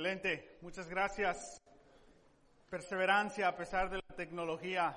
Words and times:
Excelente, 0.00 0.56
muchas 0.60 0.88
gracias. 0.88 1.60
Perseverancia 2.70 3.48
a 3.48 3.56
pesar 3.56 3.90
de 3.90 3.96
la 3.96 4.14
tecnología. 4.14 4.96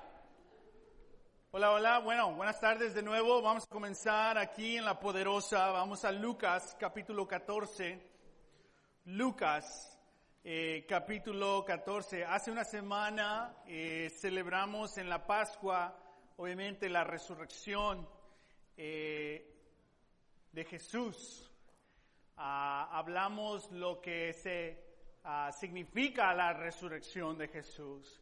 Hola, 1.50 1.72
hola, 1.72 1.98
bueno, 1.98 2.36
buenas 2.36 2.60
tardes 2.60 2.94
de 2.94 3.02
nuevo. 3.02 3.42
Vamos 3.42 3.64
a 3.64 3.68
comenzar 3.68 4.38
aquí 4.38 4.78
en 4.78 4.86
La 4.86 5.00
Poderosa. 5.00 5.72
Vamos 5.72 6.06
a 6.06 6.12
Lucas 6.12 6.78
capítulo 6.80 7.28
14. 7.28 8.00
Lucas 9.06 10.00
eh, 10.44 10.86
capítulo 10.88 11.66
14. 11.66 12.24
Hace 12.24 12.52
una 12.52 12.64
semana 12.64 13.56
eh, 13.66 14.08
celebramos 14.16 15.00
en 15.00 15.10
la 15.10 15.26
Pascua, 15.26 15.98
obviamente, 16.38 16.88
la 16.90 17.04
resurrección 17.04 18.08
eh, 18.78 19.52
de 20.52 20.64
Jesús. 20.64 21.52
Ah, 22.38 22.88
hablamos 22.92 23.72
lo 23.72 24.00
que 24.00 24.34
se 24.34 24.91
Ah, 25.24 25.52
significa 25.52 26.34
la 26.34 26.54
resurrección 26.54 27.38
de 27.38 27.48
Jesús. 27.48 28.22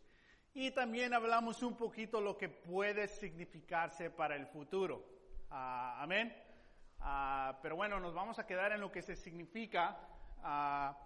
Y 0.53 0.71
también 0.71 1.13
hablamos 1.13 1.63
un 1.63 1.77
poquito 1.77 2.19
lo 2.19 2.37
que 2.37 2.49
puede 2.49 3.07
significarse 3.07 4.09
para 4.09 4.35
el 4.35 4.47
futuro. 4.47 5.05
Ah, 5.49 6.01
amén. 6.01 6.35
Ah, 6.99 7.57
pero 7.61 7.77
bueno, 7.77 7.99
nos 7.99 8.13
vamos 8.13 8.37
a 8.39 8.45
quedar 8.45 8.73
en 8.73 8.81
lo 8.81 8.91
que 8.91 9.01
se 9.01 9.15
significa 9.15 9.97
la, 10.41 10.97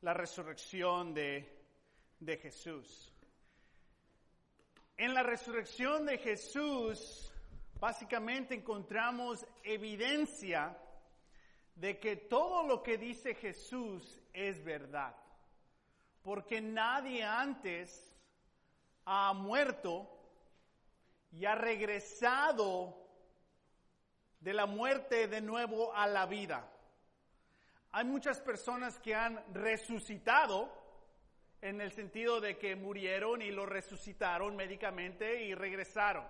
la, 0.00 0.14
resurrección 0.14 1.12
de, 1.12 1.66
de 2.20 2.36
Jesús. 2.36 3.12
En 4.96 5.12
la 5.12 5.24
resurrección 5.24 6.06
de 6.06 6.18
Jesús, 6.18 7.32
básicamente 7.80 8.54
encontramos 8.54 9.44
evidencia 9.64 10.78
de 11.74 11.98
que 11.98 12.16
todo 12.16 12.62
lo 12.66 12.82
que 12.82 12.98
dice 12.98 13.34
Jesús 13.34 14.20
es 14.32 14.62
verdad. 14.64 15.14
Porque 16.22 16.60
nadie 16.60 17.22
antes 17.22 18.14
ha 19.04 19.32
muerto 19.32 20.08
y 21.32 21.44
ha 21.44 21.54
regresado 21.54 22.96
de 24.40 24.54
la 24.54 24.66
muerte 24.66 25.26
de 25.26 25.40
nuevo 25.40 25.94
a 25.94 26.06
la 26.06 26.26
vida. 26.26 26.70
Hay 27.92 28.04
muchas 28.04 28.40
personas 28.40 28.98
que 28.98 29.14
han 29.14 29.42
resucitado 29.54 30.84
en 31.60 31.80
el 31.80 31.92
sentido 31.92 32.40
de 32.40 32.58
que 32.58 32.76
murieron 32.76 33.40
y 33.40 33.50
lo 33.50 33.66
resucitaron 33.66 34.54
médicamente 34.54 35.44
y 35.44 35.54
regresaron. 35.54 36.26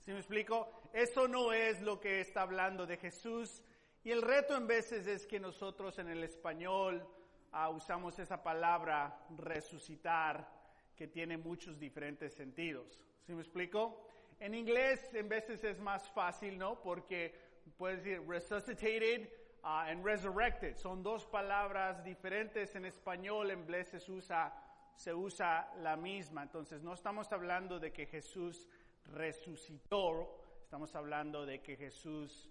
¿Sí 0.00 0.12
me 0.12 0.18
explico? 0.18 0.68
Eso 0.92 1.28
no 1.28 1.52
es 1.52 1.80
lo 1.80 2.00
que 2.00 2.20
está 2.20 2.42
hablando 2.42 2.86
de 2.86 2.96
Jesús 2.96 3.62
y 4.04 4.10
el 4.10 4.20
reto 4.20 4.54
en 4.54 4.66
veces 4.66 5.06
es 5.06 5.26
que 5.26 5.40
nosotros 5.40 5.98
en 5.98 6.08
el 6.08 6.22
español 6.22 7.06
ah, 7.52 7.70
usamos 7.70 8.18
esa 8.18 8.42
palabra 8.42 9.18
resucitar 9.36 10.46
que 10.94 11.08
tiene 11.08 11.38
muchos 11.38 11.78
diferentes 11.78 12.34
sentidos. 12.34 13.02
¿Sí 13.26 13.32
me 13.32 13.40
explico? 13.40 14.06
En 14.38 14.54
inglés 14.54 15.14
en 15.14 15.28
veces 15.28 15.64
es 15.64 15.80
más 15.80 16.08
fácil, 16.10 16.58
¿no? 16.58 16.82
Porque 16.82 17.34
puedes 17.78 18.04
decir 18.04 18.22
resuscitated 18.28 19.28
uh, 19.62 19.88
and 19.88 20.04
resurrected. 20.04 20.76
Son 20.76 21.02
dos 21.02 21.24
palabras 21.24 22.04
diferentes 22.04 22.74
en 22.74 22.84
español, 22.84 23.50
en 23.50 23.66
se 23.86 24.12
usa, 24.12 24.52
se 24.96 25.14
usa 25.14 25.72
la 25.80 25.96
misma. 25.96 26.42
Entonces 26.42 26.82
no 26.82 26.92
estamos 26.92 27.32
hablando 27.32 27.80
de 27.80 27.90
que 27.90 28.04
Jesús 28.04 28.68
resucitó, 29.06 30.42
estamos 30.62 30.94
hablando 30.94 31.46
de 31.46 31.62
que 31.62 31.76
Jesús 31.76 32.50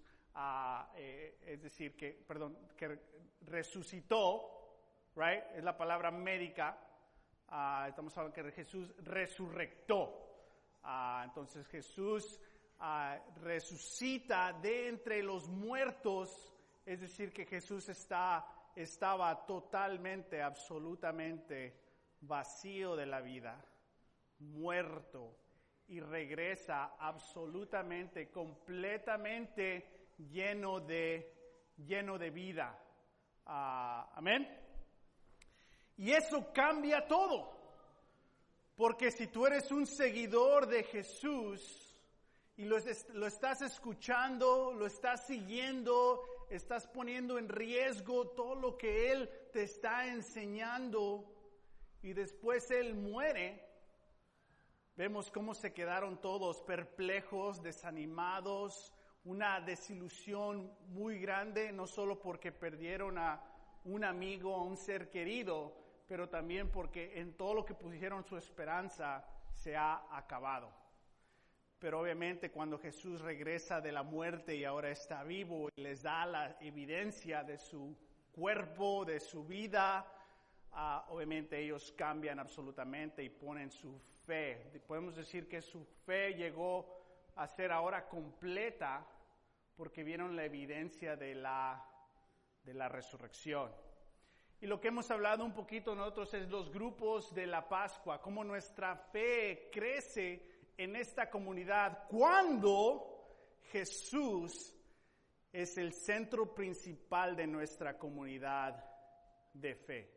eh, 0.96 1.38
es 1.46 1.62
decir, 1.62 1.96
que, 1.96 2.12
perdón, 2.26 2.58
que 2.76 2.98
resucitó, 3.42 5.12
right? 5.16 5.44
Es 5.54 5.62
la 5.64 5.76
palabra 5.76 6.10
médica. 6.10 6.78
Estamos 7.86 8.16
hablando 8.16 8.34
que 8.34 8.50
Jesús 8.52 8.94
resurrectó. 8.98 10.20
Entonces 11.24 11.66
Jesús 11.68 12.40
resucita 13.36 14.52
de 14.52 14.88
entre 14.88 15.22
los 15.22 15.48
muertos, 15.48 16.52
es 16.84 17.00
decir, 17.00 17.32
que 17.32 17.46
Jesús 17.46 17.88
está, 17.88 18.46
estaba 18.74 19.46
totalmente, 19.46 20.42
absolutamente 20.42 21.80
vacío 22.20 22.96
de 22.96 23.06
la 23.06 23.20
vida, 23.20 23.64
muerto, 24.38 25.38
y 25.86 26.00
regresa 26.00 26.96
absolutamente, 26.98 28.30
completamente 28.30 29.93
lleno 30.18 30.80
de, 30.80 31.32
lleno 31.76 32.18
de 32.18 32.30
vida. 32.30 32.78
Ah, 33.46 34.10
amén. 34.14 34.48
Y 35.96 36.12
eso 36.12 36.52
cambia 36.52 37.06
todo. 37.06 37.52
Porque 38.76 39.10
si 39.10 39.28
tú 39.28 39.46
eres 39.46 39.70
un 39.70 39.86
seguidor 39.86 40.66
de 40.66 40.82
Jesús 40.82 41.94
y 42.56 42.64
lo, 42.64 42.76
lo, 43.12 43.26
estás 43.26 43.62
escuchando, 43.62 44.72
lo 44.72 44.86
estás 44.86 45.26
siguiendo, 45.26 46.22
estás 46.50 46.86
poniendo 46.88 47.38
en 47.38 47.48
riesgo 47.48 48.28
todo 48.30 48.56
lo 48.56 48.76
que 48.76 49.12
Él 49.12 49.30
te 49.52 49.62
está 49.62 50.06
enseñando 50.06 51.24
y 52.02 52.12
después 52.12 52.70
Él 52.70 52.94
muere, 52.94 53.64
vemos 54.96 55.30
cómo 55.30 55.54
se 55.54 55.72
quedaron 55.72 56.20
todos 56.20 56.60
perplejos, 56.62 57.62
desanimados, 57.62 58.92
una 59.24 59.60
desilusión 59.60 60.70
muy 60.88 61.18
grande, 61.18 61.72
no 61.72 61.86
solo 61.86 62.20
porque 62.20 62.52
perdieron 62.52 63.18
a 63.18 63.42
un 63.84 64.04
amigo, 64.04 64.54
a 64.54 64.62
un 64.62 64.76
ser 64.76 65.10
querido, 65.10 65.74
pero 66.06 66.28
también 66.28 66.70
porque 66.70 67.18
en 67.18 67.34
todo 67.34 67.54
lo 67.54 67.64
que 67.64 67.74
pusieron 67.74 68.24
su 68.24 68.36
esperanza 68.36 69.24
se 69.54 69.76
ha 69.76 70.04
acabado. 70.10 70.70
Pero 71.78 72.00
obviamente 72.00 72.50
cuando 72.50 72.78
Jesús 72.78 73.20
regresa 73.20 73.80
de 73.80 73.92
la 73.92 74.02
muerte 74.02 74.56
y 74.56 74.64
ahora 74.64 74.90
está 74.90 75.22
vivo 75.22 75.68
y 75.74 75.82
les 75.82 76.02
da 76.02 76.24
la 76.26 76.56
evidencia 76.60 77.42
de 77.44 77.58
su 77.58 77.96
cuerpo, 78.32 79.04
de 79.04 79.20
su 79.20 79.44
vida, 79.44 80.06
ah, 80.72 81.06
obviamente 81.08 81.58
ellos 81.58 81.92
cambian 81.96 82.38
absolutamente 82.38 83.22
y 83.22 83.30
ponen 83.30 83.70
su 83.70 84.00
fe. 84.26 84.82
Podemos 84.86 85.14
decir 85.14 85.48
que 85.48 85.60
su 85.60 85.84
fe 86.06 86.34
llegó 86.34 87.02
a 87.36 87.46
ser 87.46 87.72
ahora 87.72 88.08
completa 88.08 89.06
porque 89.76 90.04
vieron 90.04 90.36
la 90.36 90.44
evidencia 90.44 91.16
de 91.16 91.34
la, 91.34 91.84
de 92.62 92.74
la 92.74 92.88
resurrección. 92.88 93.72
Y 94.60 94.66
lo 94.66 94.80
que 94.80 94.88
hemos 94.88 95.10
hablado 95.10 95.44
un 95.44 95.52
poquito 95.52 95.94
nosotros 95.94 96.32
es 96.34 96.48
los 96.48 96.70
grupos 96.72 97.34
de 97.34 97.46
la 97.46 97.68
Pascua, 97.68 98.20
cómo 98.20 98.44
nuestra 98.44 98.96
fe 98.96 99.68
crece 99.72 100.70
en 100.76 100.96
esta 100.96 101.28
comunidad 101.28 102.06
cuando 102.08 103.60
Jesús 103.70 104.74
es 105.52 105.76
el 105.76 105.92
centro 105.92 106.54
principal 106.54 107.36
de 107.36 107.46
nuestra 107.46 107.98
comunidad 107.98 108.84
de 109.52 109.74
fe. 109.74 110.10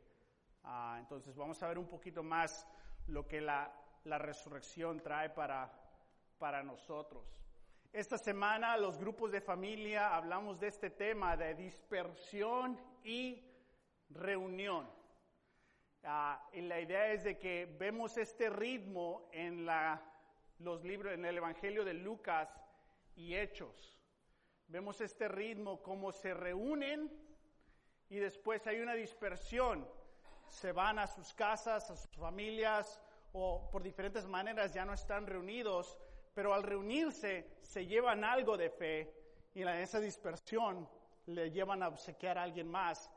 Ah, 0.63 0.97
entonces 0.99 1.35
vamos 1.35 1.61
a 1.61 1.67
ver 1.67 1.77
un 1.77 1.87
poquito 1.87 2.23
más 2.23 2.67
lo 3.07 3.27
que 3.27 3.41
la, 3.41 3.71
la 4.03 4.17
resurrección 4.17 5.01
trae 5.01 5.29
para, 5.29 5.71
para 6.37 6.63
nosotros. 6.63 7.25
Esta 7.93 8.17
semana 8.17 8.77
los 8.77 8.97
grupos 8.97 9.31
de 9.31 9.41
familia 9.41 10.15
hablamos 10.15 10.59
de 10.59 10.67
este 10.67 10.89
tema 10.89 11.35
de 11.37 11.55
dispersión 11.55 12.79
y 13.03 13.43
reunión. 14.09 14.87
Ah, 16.03 16.47
y 16.53 16.61
la 16.61 16.79
idea 16.79 17.11
es 17.11 17.23
de 17.23 17.37
que 17.37 17.65
vemos 17.79 18.17
este 18.17 18.49
ritmo 18.49 19.29
en 19.31 19.65
los 20.59 20.83
libros, 20.83 21.13
en 21.13 21.25
el 21.25 21.37
Evangelio 21.37 21.83
de 21.83 21.93
Lucas 21.93 22.49
y 23.15 23.35
Hechos. 23.35 23.97
Vemos 24.67 25.01
este 25.01 25.27
ritmo 25.27 25.81
como 25.81 26.11
se 26.11 26.33
reúnen 26.33 27.11
y 28.09 28.17
después 28.17 28.67
hay 28.67 28.79
una 28.79 28.93
dispersión. 28.93 29.87
Se 30.49 30.71
van 30.71 30.99
a 30.99 31.07
sus 31.07 31.33
casas, 31.33 31.89
a 31.89 31.95
sus 31.95 32.15
familias 32.15 33.01
o 33.33 33.69
por 33.71 33.81
diferentes 33.81 34.25
maneras 34.27 34.73
ya 34.73 34.85
no 34.85 34.93
están 34.93 35.25
reunidos, 35.25 35.97
pero 36.37 36.53
al 36.53 36.61
reunirse 36.61 37.57
se 37.63 37.87
llevan 37.87 38.23
algo 38.23 38.55
de 38.55 38.69
fe 38.69 39.11
y 39.55 39.63
en 39.63 39.69
esa 39.69 39.99
dispersión 39.99 40.87
le 41.25 41.49
llevan 41.49 41.81
a 41.81 41.87
obsequiar 41.87 42.37
a 42.37 42.43
alguien 42.43 42.67
más 42.67 43.11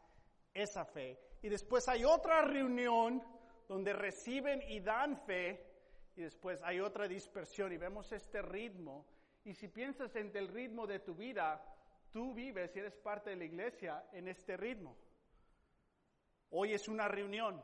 esa 0.55 0.87
fe. 0.87 1.21
Y 1.43 1.51
después 1.51 1.87
hay 1.91 2.03
otra 2.03 2.41
reunión 2.41 3.23
donde 3.69 3.93
reciben 3.93 4.63
y 4.67 4.81
dan 4.81 5.19
fe 5.19 5.63
y 6.17 6.23
después 6.23 6.63
hay 6.63 6.81
otra 6.81 7.07
dispersión 7.07 7.71
y 7.75 7.77
vemos 7.77 8.11
este 8.11 8.41
ritmo. 8.41 9.05
Y 9.45 9.53
si 9.53 9.69
piensas 9.69 10.17
en 10.17 10.35
el 10.35 10.49
ritmo 10.49 10.87
de 10.87 11.01
tu 11.01 11.15
vida, 11.15 11.63
tú 12.11 12.33
vives 12.33 12.75
y 12.75 12.79
eres 12.79 12.97
parte 12.97 13.29
de 13.29 13.37
la 13.37 13.45
iglesia 13.45 14.03
en 14.15 14.29
este 14.29 14.57
ritmo. 14.57 14.97
Hoy 16.49 16.73
es 16.73 16.89
una 16.89 17.07
reunión 17.07 17.63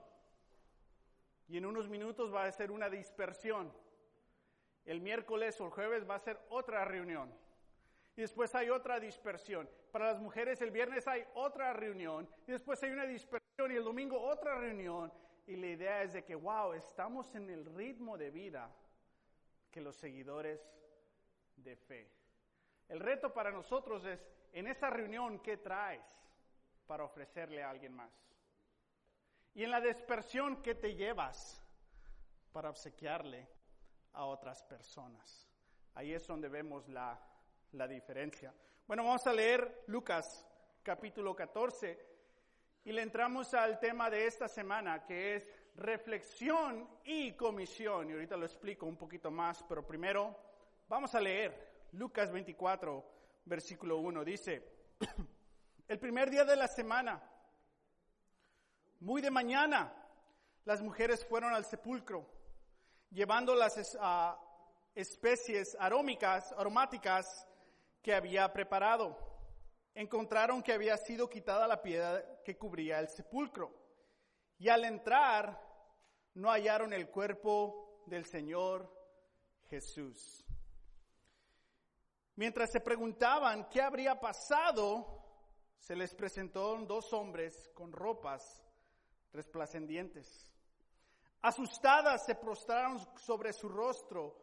y 1.49 1.57
en 1.57 1.65
unos 1.65 1.89
minutos 1.89 2.31
va 2.31 2.45
a 2.45 2.53
ser 2.53 2.71
una 2.71 2.91
dispersión 2.91 3.73
el 4.87 5.01
miércoles 5.01 5.61
o 5.61 5.67
el 5.67 5.71
jueves 5.71 6.09
va 6.09 6.15
a 6.15 6.21
ser 6.21 6.41
otra 6.49 6.85
reunión. 6.85 7.33
Y 8.17 8.23
después 8.23 8.55
hay 8.55 8.71
otra 8.71 8.99
dispersión. 8.99 9.69
Para 9.93 10.13
las 10.13 10.21
mujeres 10.21 10.63
el 10.63 10.71
viernes 10.71 11.07
hay 11.07 11.27
otra 11.35 11.73
reunión. 11.73 12.29
Y 12.47 12.53
después 12.53 12.83
hay 12.83 12.93
una 12.93 13.05
dispersión 13.05 13.71
y 13.71 13.77
el 13.77 13.85
domingo 13.85 14.19
otra 14.21 14.59
reunión. 14.59 15.13
Y 15.47 15.57
la 15.57 15.67
idea 15.67 16.03
es 16.03 16.13
de 16.13 16.25
que, 16.25 16.35
wow, 16.35 16.73
estamos 16.73 17.35
en 17.35 17.51
el 17.51 17.67
ritmo 17.67 18.17
de 18.17 18.31
vida 18.31 18.71
que 19.71 19.81
los 19.81 19.97
seguidores 19.97 20.61
de 21.57 21.77
fe. 21.77 22.11
El 22.89 23.01
reto 23.01 23.33
para 23.33 23.51
nosotros 23.51 24.05
es, 24.05 24.27
en 24.53 24.67
esa 24.69 24.89
reunión, 24.89 25.41
¿qué 25.41 25.59
traes 25.59 26.07
para 26.87 27.05
ofrecerle 27.05 27.63
a 27.63 27.71
alguien 27.71 27.93
más? 27.93 28.13
Y 29.55 29.65
en 29.65 29.71
la 29.71 29.81
dispersión, 29.81 30.63
¿qué 30.63 30.75
te 30.75 30.95
llevas 30.95 31.63
para 32.53 32.71
obsequiarle 32.71 33.56
a 34.17 34.25
otras 34.25 34.63
personas? 34.65 35.47
Ahí 35.95 36.13
es 36.13 36.27
donde 36.27 36.49
vemos 36.49 36.89
la, 36.89 37.19
la 37.73 37.87
diferencia. 37.87 38.53
Bueno, 38.87 39.05
vamos 39.05 39.27
a 39.27 39.33
leer 39.33 39.85
Lucas 39.87 40.47
capítulo 40.83 41.35
14 41.35 42.17
y 42.85 42.93
le 42.93 43.03
entramos 43.03 43.53
al 43.55 43.79
tema 43.81 44.09
de 44.11 44.27
esta 44.27 44.49
semana, 44.49 45.05
que 45.05 45.37
es 45.37 45.49
reflexión 45.75 46.89
y 47.05 47.33
comisión. 47.33 48.09
Y 48.09 48.13
ahorita 48.13 48.37
lo 48.37 48.47
explico 48.47 48.87
un 48.87 48.97
poquito 48.97 49.31
más, 49.31 49.65
pero 49.69 49.87
primero 49.87 50.37
vamos 50.89 51.15
a 51.15 51.21
leer 51.21 51.89
Lucas 51.93 52.31
24, 52.31 53.05
versículo 53.45 53.99
1. 53.99 54.25
Dice, 54.25 54.63
el 55.89 55.99
primer 55.99 56.31
día 56.31 56.45
de 56.45 56.57
la 56.57 56.69
semana, 56.69 57.23
muy 59.01 59.21
de 59.21 59.31
mañana, 59.31 59.93
las 60.65 60.81
mujeres 60.81 61.25
fueron 61.25 61.55
al 61.55 61.65
sepulcro, 61.65 62.29
llevando 63.11 63.55
las 63.55 63.77
especies 64.95 65.77
aromáticas 65.79 67.47
que 68.03 68.15
había 68.15 68.53
preparado. 68.53 69.17
Encontraron 69.95 70.63
que 70.63 70.73
había 70.73 70.97
sido 70.97 71.29
quitada 71.29 71.67
la 71.67 71.81
piedra 71.83 72.43
que 72.45 72.57
cubría 72.57 73.01
el 73.01 73.09
sepulcro. 73.09 73.73
Y 74.59 74.69
al 74.69 74.85
entrar, 74.85 75.61
no 76.35 76.51
hallaron 76.51 76.93
el 76.93 77.09
cuerpo 77.09 78.03
del 78.07 78.27
Señor 78.27 78.93
Jesús. 79.69 80.45
Mientras 82.37 82.71
se 82.71 82.81
preguntaban 82.81 83.69
qué 83.71 83.81
habría 83.81 84.21
pasado, 84.21 85.25
se 85.79 85.97
les 85.97 86.15
presentaron 86.15 86.87
dos 86.87 87.13
hombres 87.13 87.71
con 87.75 87.93
ropas 87.93 88.63
resplandecientes. 89.33 90.53
Asustadas 91.47 92.27
se 92.27 92.35
prostraron 92.35 92.99
sobre 93.19 93.53
su 93.53 93.69
rostro, 93.69 94.37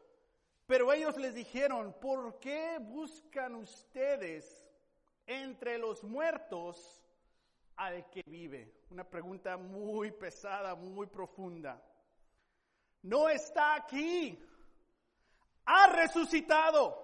pero 0.66 0.94
ellos 0.94 1.18
les 1.18 1.34
dijeron, 1.34 1.98
¿por 2.00 2.40
qué 2.40 2.78
buscan 2.80 3.56
ustedes 3.56 4.66
entre 5.28 5.78
los 5.78 6.02
muertos 6.02 7.04
al 7.76 8.10
que 8.10 8.22
vive? 8.26 8.86
Una 8.90 9.04
pregunta 9.04 9.58
muy 9.58 10.12
pesada, 10.12 10.76
muy 10.76 11.08
profunda. 11.08 11.84
No 13.02 13.28
está 13.28 13.76
aquí, 13.76 14.42
ha 15.66 15.88
resucitado. 15.88 17.04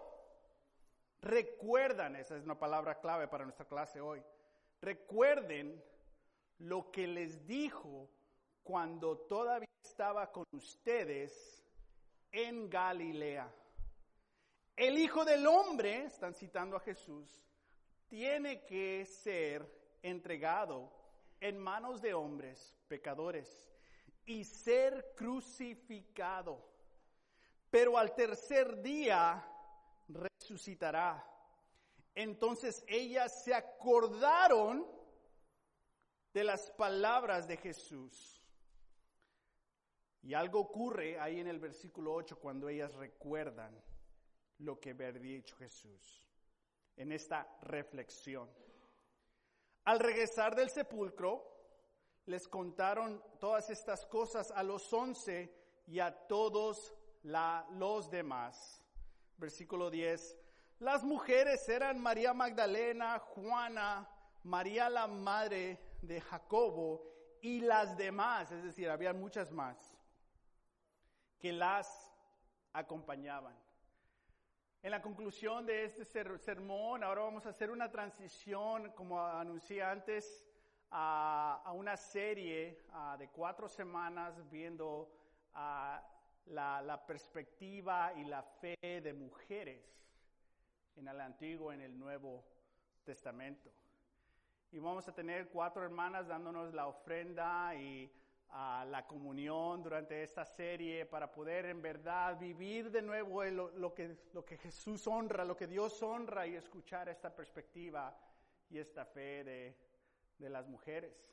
Recuerdan, 1.22 2.16
esa 2.16 2.38
es 2.38 2.46
una 2.46 2.58
palabra 2.58 3.02
clave 3.02 3.28
para 3.28 3.44
nuestra 3.44 3.68
clase 3.68 4.00
hoy, 4.00 4.24
recuerden 4.80 5.84
lo 6.60 6.90
que 6.90 7.06
les 7.06 7.46
dijo 7.46 8.10
cuando 8.70 9.18
todavía 9.18 9.68
estaba 9.84 10.32
con 10.32 10.46
ustedes 10.52 11.66
en 12.32 12.70
Galilea. 12.70 13.52
El 14.76 15.00
Hijo 15.00 15.26
del 15.26 15.48
Hombre, 15.48 16.06
están 16.06 16.36
citando 16.36 16.78
a 16.78 16.80
Jesús, 16.80 17.28
tiene 18.08 18.64
que 18.66 19.08
ser 19.08 19.68
entregado 20.04 20.88
en 21.40 21.58
manos 21.58 22.00
de 22.00 22.14
hombres 22.14 22.78
pecadores 22.88 23.72
y 24.28 24.44
ser 24.44 25.16
crucificado. 25.18 26.64
Pero 27.72 27.98
al 27.98 28.14
tercer 28.14 28.84
día 28.84 29.44
resucitará. 30.10 31.28
Entonces 32.14 32.84
ellas 32.88 33.44
se 33.44 33.56
acordaron 33.56 34.86
de 36.36 36.44
las 36.44 36.70
palabras 36.70 37.48
de 37.48 37.58
Jesús. 37.58 38.39
Y 40.22 40.34
algo 40.34 40.60
ocurre 40.60 41.20
ahí 41.20 41.40
en 41.40 41.48
el 41.48 41.60
versículo 41.60 42.14
8 42.14 42.40
cuando 42.40 42.70
ellas 42.70 42.94
recuerdan 42.96 43.82
lo 44.60 44.80
que 44.80 44.92
había 44.92 45.12
dicho 45.12 45.56
Jesús 45.58 46.28
en 46.98 47.12
esta 47.12 47.48
reflexión. 47.62 48.50
Al 49.86 50.00
regresar 50.00 50.56
del 50.56 50.70
sepulcro, 50.70 51.46
les 52.26 52.48
contaron 52.48 53.24
todas 53.40 53.70
estas 53.70 54.06
cosas 54.06 54.52
a 54.52 54.62
los 54.62 54.92
once 54.94 55.54
y 55.88 56.00
a 56.00 56.28
todos 56.28 56.94
los 57.24 58.10
demás 58.12 58.84
versículo 59.40 59.90
10. 59.90 60.38
Las 60.80 61.04
mujeres 61.04 61.68
eran 61.68 62.00
María 62.00 62.34
Magdalena, 62.34 63.20
Juana, 63.20 64.08
María 64.44 64.90
la 64.90 65.08
madre 65.08 65.80
de 66.02 66.22
Jacobo 66.22 67.04
y 67.42 67.62
las 67.62 67.98
demás, 67.98 68.52
es 68.52 68.64
decir, 68.64 68.90
había 68.90 69.14
muchas 69.14 69.52
más, 69.52 69.78
que 71.40 71.54
las 71.54 72.14
acompañaban. 72.74 73.56
En 74.82 74.92
la 74.92 75.02
conclusión 75.02 75.66
de 75.66 75.86
este 75.86 76.06
sermón, 76.38 77.04
ahora 77.04 77.24
vamos 77.24 77.46
a 77.46 77.50
hacer 77.50 77.70
una 77.70 77.92
transición, 77.92 78.92
como 78.92 79.22
anuncié 79.22 79.84
antes, 79.84 80.46
a, 80.92 81.72
una 81.76 81.98
serie 81.98 82.82
de 83.18 83.28
cuatro 83.30 83.68
semanas 83.68 84.50
viendo 84.50 85.12
a 85.54 86.02
la, 86.48 87.04
perspectiva 87.06 88.14
y 88.16 88.24
la 88.26 88.42
fe 88.42 88.78
de 88.82 89.14
mujeres 89.14 89.84
en 90.96 91.08
el 91.08 91.20
Antiguo 91.20 91.72
y 91.72 91.76
en 91.76 91.82
el 91.82 91.98
Nuevo 91.98 92.44
Testamento. 93.04 93.70
Y 94.72 94.80
vamos 94.80 95.08
a 95.08 95.14
tener 95.14 95.50
cuatro 95.50 95.84
hermanas 95.84 96.28
dándonos 96.28 96.74
la 96.74 96.88
ofrenda 96.88 97.76
y 97.76 98.12
ah, 98.52 98.86
la 98.90 99.06
comunión 99.06 99.84
durante 99.84 100.24
esta 100.24 100.46
serie 100.46 101.06
para 101.06 101.32
poder 101.32 101.66
en 101.66 101.82
verdad 101.82 102.38
vivir 102.38 102.92
de 102.92 103.02
nuevo 103.02 103.44
lo, 103.46 103.70
lo, 103.72 103.94
que, 103.94 104.18
lo 104.34 104.46
que 104.46 104.58
Jesús 104.58 105.08
honra, 105.08 105.46
lo 105.46 105.56
que 105.56 105.68
Dios 105.68 106.02
honra 106.04 106.48
y 106.48 106.56
escuchar 106.56 107.10
esta 107.10 107.36
perspectiva 107.36 108.18
y 108.70 108.78
esta 108.78 109.06
fe 109.06 109.44
de, 109.44 109.78
de 110.38 110.50
las 110.50 110.68
mujeres 110.68 111.30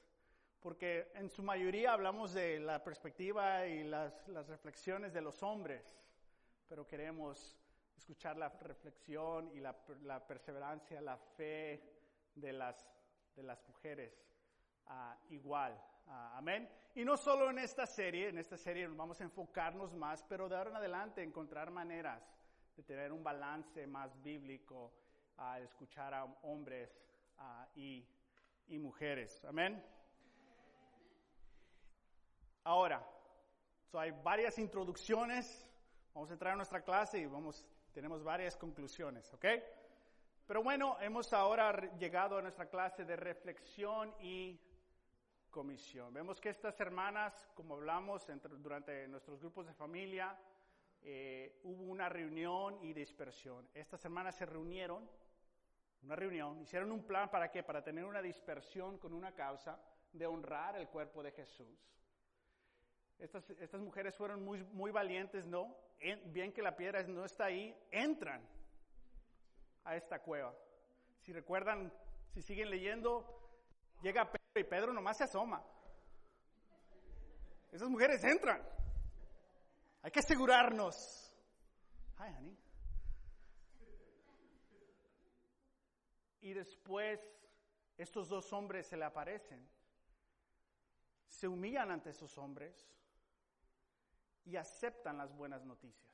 porque 0.67 1.13
en 1.15 1.31
su 1.31 1.45
mayoría 1.45 1.93
hablamos 1.93 2.33
de 2.33 2.59
la 2.59 2.83
perspectiva 2.83 3.65
y 3.69 3.85
las, 3.85 4.27
reflexiones 4.49 5.13
de 5.13 5.21
los 5.21 5.41
hombres, 5.45 5.97
pero 6.69 6.85
queremos 6.85 7.57
escuchar 7.97 8.37
la 8.37 8.49
reflexión 8.49 9.49
y 9.55 9.61
la, 9.61 9.77
perseverancia, 10.27 11.01
la 11.01 11.19
fe 11.19 11.81
de 12.35 12.53
las, 12.53 12.85
de 13.37 13.45
las 13.45 13.65
mujeres 13.69 14.13
ah, 14.87 15.17
igual. 15.29 15.81
Ah, 16.09 16.37
amén. 16.37 16.69
Y 16.95 17.05
no 17.05 17.17
solo 17.17 17.51
en 17.51 17.59
esta 17.59 17.87
serie, 17.87 18.29
en 18.29 18.39
esta 18.39 18.57
serie 18.57 18.87
vamos 18.89 19.21
a 19.21 19.25
enfocarnos 19.25 19.95
más, 19.95 20.23
pero 20.25 20.49
de 20.49 20.57
ahora 20.57 20.71
en 20.71 20.77
adelante 20.77 21.23
encontrar 21.23 21.71
maneras 21.71 22.23
de 22.77 22.83
tener 22.83 23.13
un 23.13 23.23
balance 23.23 23.87
más 23.87 24.21
bíblico 24.23 24.93
a 25.39 25.61
escuchar 25.61 26.15
a 26.15 26.25
hombres 26.43 26.91
ah, 27.39 27.67
y, 27.75 28.07
y 28.69 28.79
mujeres. 28.79 29.45
Amén. 29.45 29.83
Ahora, 32.65 33.05
hay 33.99 34.11
varias 34.23 34.59
introducciones. 34.59 35.67
Vamos 36.15 36.31
a 36.31 36.33
entrar 36.35 36.53
a 36.53 36.57
nuestra 36.57 36.83
clase 36.83 37.19
y 37.19 37.27
vamos, 37.27 37.67
tenemos 37.93 38.23
varias 38.23 38.57
conclusiones, 38.57 39.33
¿ok? 39.35 39.45
Pero 40.47 40.63
bueno, 40.63 40.97
hemos 41.01 41.33
ahora 41.33 41.73
llegado 41.99 42.39
a 42.39 42.43
nuestra 42.43 42.69
clase 42.69 43.05
de 43.05 43.17
reflexión 43.17 44.15
y 44.21 44.61
comisión. 45.57 46.13
Vemos 46.13 46.39
que 46.39 46.51
estas 46.51 46.79
hermanas, 46.81 47.49
como 47.55 47.77
hablamos 47.77 48.27
durante 48.59 49.09
nuestros 49.09 49.41
grupos 49.41 49.67
de 49.67 49.73
familia, 49.73 50.39
eh, 51.01 51.63
hubo 51.65 51.85
una 51.85 52.11
reunión 52.11 52.79
y 52.83 52.93
dispersión. 52.93 53.67
Estas 53.73 54.05
hermanas 54.05 54.35
se 54.35 54.45
reunieron, 54.45 55.09
una 56.03 56.15
reunión, 56.15 56.61
hicieron 56.61 56.93
un 56.93 57.07
plan 57.07 57.31
para 57.31 57.51
qué? 57.51 57.63
Para 57.63 57.83
tener 57.83 58.05
una 58.05 58.21
dispersión 58.21 58.99
con 58.99 59.15
una 59.15 59.33
causa 59.33 59.81
de 60.13 60.27
honrar 60.27 60.77
el 60.77 60.89
cuerpo 60.89 61.23
de 61.23 61.31
Jesús. 61.31 61.91
Estas, 63.19 63.49
estas 63.49 63.81
mujeres 63.81 64.15
fueron 64.15 64.45
muy, 64.45 64.63
muy 64.63 64.91
valientes, 64.91 65.47
¿no? 65.47 65.75
bien 66.27 66.53
que 66.53 66.61
la 66.61 66.77
piedra 66.77 67.03
no 67.05 67.25
está 67.25 67.47
ahí, 67.47 67.75
entran 67.91 68.47
a 69.85 69.97
esta 69.97 70.19
cueva. 70.19 70.55
Si 71.23 71.33
recuerdan, 71.33 71.91
si 72.35 72.43
siguen 72.43 72.69
leyendo, 72.69 73.25
llega 74.03 74.31
y 74.59 74.65
Pedro 74.65 74.93
nomás 74.93 75.17
se 75.17 75.25
asoma. 75.25 75.63
Esas 77.73 77.89
mujeres 77.89 78.23
entran. 78.25 78.63
Hay 80.03 80.11
que 80.11 80.21
asegurarnos. 80.21 81.23
Y 86.41 86.53
después 86.55 87.21
estos 87.99 88.29
dos 88.29 88.53
hombres 88.53 88.87
se 88.87 88.97
le 88.97 89.05
aparecen, 89.05 89.69
se 91.27 91.49
humillan 91.49 91.91
ante 91.91 92.11
esos 92.11 92.39
hombres 92.39 92.89
y 94.45 94.55
aceptan 94.57 95.19
las 95.19 95.35
buenas 95.35 95.65
noticias. 95.65 96.07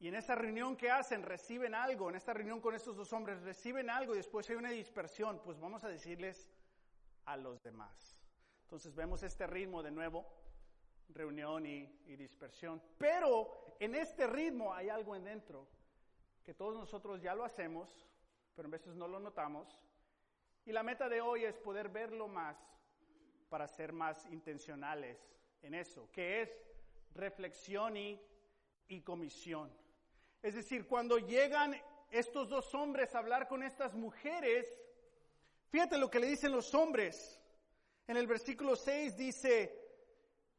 Y 0.00 0.08
en 0.08 0.16
esa 0.16 0.34
reunión 0.34 0.76
que 0.76 0.90
hacen, 0.90 1.22
reciben 1.22 1.74
algo, 1.74 2.10
en 2.10 2.16
esta 2.16 2.34
reunión 2.34 2.60
con 2.60 2.74
estos 2.74 2.96
dos 2.96 3.12
hombres, 3.12 3.40
reciben 3.42 3.88
algo 3.88 4.14
y 4.14 4.18
después 4.18 4.48
hay 4.50 4.56
una 4.56 4.70
dispersión, 4.70 5.40
pues 5.44 5.58
vamos 5.58 5.84
a 5.84 5.88
decirles 5.88 6.52
a 7.24 7.36
los 7.36 7.62
demás. 7.62 8.18
Entonces 8.64 8.94
vemos 8.94 9.22
este 9.22 9.46
ritmo 9.46 9.82
de 9.82 9.90
nuevo, 9.90 10.26
reunión 11.10 11.66
y, 11.66 11.86
dispersión. 12.16 12.82
Pero 12.98 13.76
en 13.78 13.94
este 13.94 14.26
ritmo 14.26 14.74
hay 14.74 14.88
algo 14.88 15.14
en 15.14 15.24
dentro, 15.24 15.68
que 16.42 16.54
todos 16.54 16.74
nosotros 16.74 17.20
ya 17.22 17.34
lo 17.34 17.44
hacemos, 17.44 18.06
pero 18.54 18.68
a 18.68 18.70
veces 18.70 18.94
no 18.94 19.08
lo 19.08 19.20
notamos. 19.20 19.80
Y 20.66 20.72
la 20.72 20.82
meta 20.82 21.08
de 21.08 21.20
hoy 21.20 21.44
es 21.44 21.56
poder 21.58 21.88
verlo 21.88 22.26
más 22.26 22.58
para 23.48 23.68
ser 23.68 23.92
más 23.92 24.26
intencionales 24.26 25.18
en 25.62 25.74
eso, 25.74 26.10
que 26.10 26.42
es 26.42 26.58
reflexión 27.14 27.96
y, 27.96 28.20
y 28.88 29.02
comisión. 29.02 29.70
Es 30.44 30.54
decir, 30.54 30.86
cuando 30.86 31.16
llegan 31.16 31.74
estos 32.10 32.50
dos 32.50 32.74
hombres 32.74 33.14
a 33.14 33.18
hablar 33.18 33.48
con 33.48 33.62
estas 33.62 33.94
mujeres, 33.94 34.78
fíjate 35.70 35.96
lo 35.96 36.10
que 36.10 36.20
le 36.20 36.26
dicen 36.26 36.52
los 36.52 36.74
hombres. 36.74 37.40
En 38.06 38.18
el 38.18 38.26
versículo 38.26 38.76
6 38.76 39.16
dice, 39.16 39.74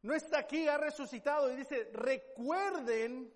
no 0.02 0.16
está 0.16 0.40
aquí, 0.40 0.68
ha 0.68 0.80
resucitado. 0.80 1.54
Y 1.54 1.58
dice, 1.58 1.92
recuerden 1.94 3.32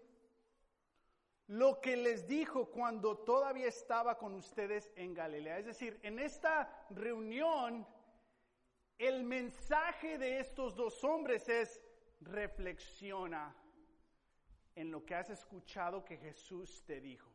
lo 1.46 1.80
que 1.80 1.96
les 1.96 2.28
dijo 2.28 2.72
cuando 2.72 3.20
todavía 3.20 3.68
estaba 3.68 4.18
con 4.18 4.34
ustedes 4.34 4.92
en 4.96 5.14
Galilea. 5.14 5.60
Es 5.60 5.68
decir, 5.68 6.00
en 6.02 6.18
esta 6.18 6.88
reunión, 6.90 7.86
el 8.98 9.24
mensaje 9.24 10.18
de 10.18 10.40
estos 10.40 10.76
dos 10.76 11.04
hombres 11.04 11.48
es, 11.48 11.80
reflexiona 12.22 13.56
en 14.80 14.92
lo 14.92 15.06
que 15.06 15.14
has 15.14 15.30
escuchado 15.30 16.06
que 16.06 16.18
Jesús 16.18 16.84
te 16.86 17.02
dijo. 17.02 17.30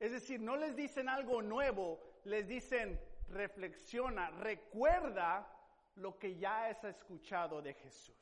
Es 0.00 0.10
decir, 0.10 0.40
no 0.40 0.56
les 0.56 0.74
dicen 0.74 1.08
algo 1.08 1.42
nuevo, 1.42 2.00
les 2.24 2.48
dicen, 2.48 3.00
reflexiona, 3.28 4.30
recuerda 4.30 5.48
lo 5.94 6.18
que 6.18 6.36
ya 6.36 6.66
has 6.66 6.82
escuchado 6.82 7.62
de 7.62 7.74
Jesús. 7.74 8.16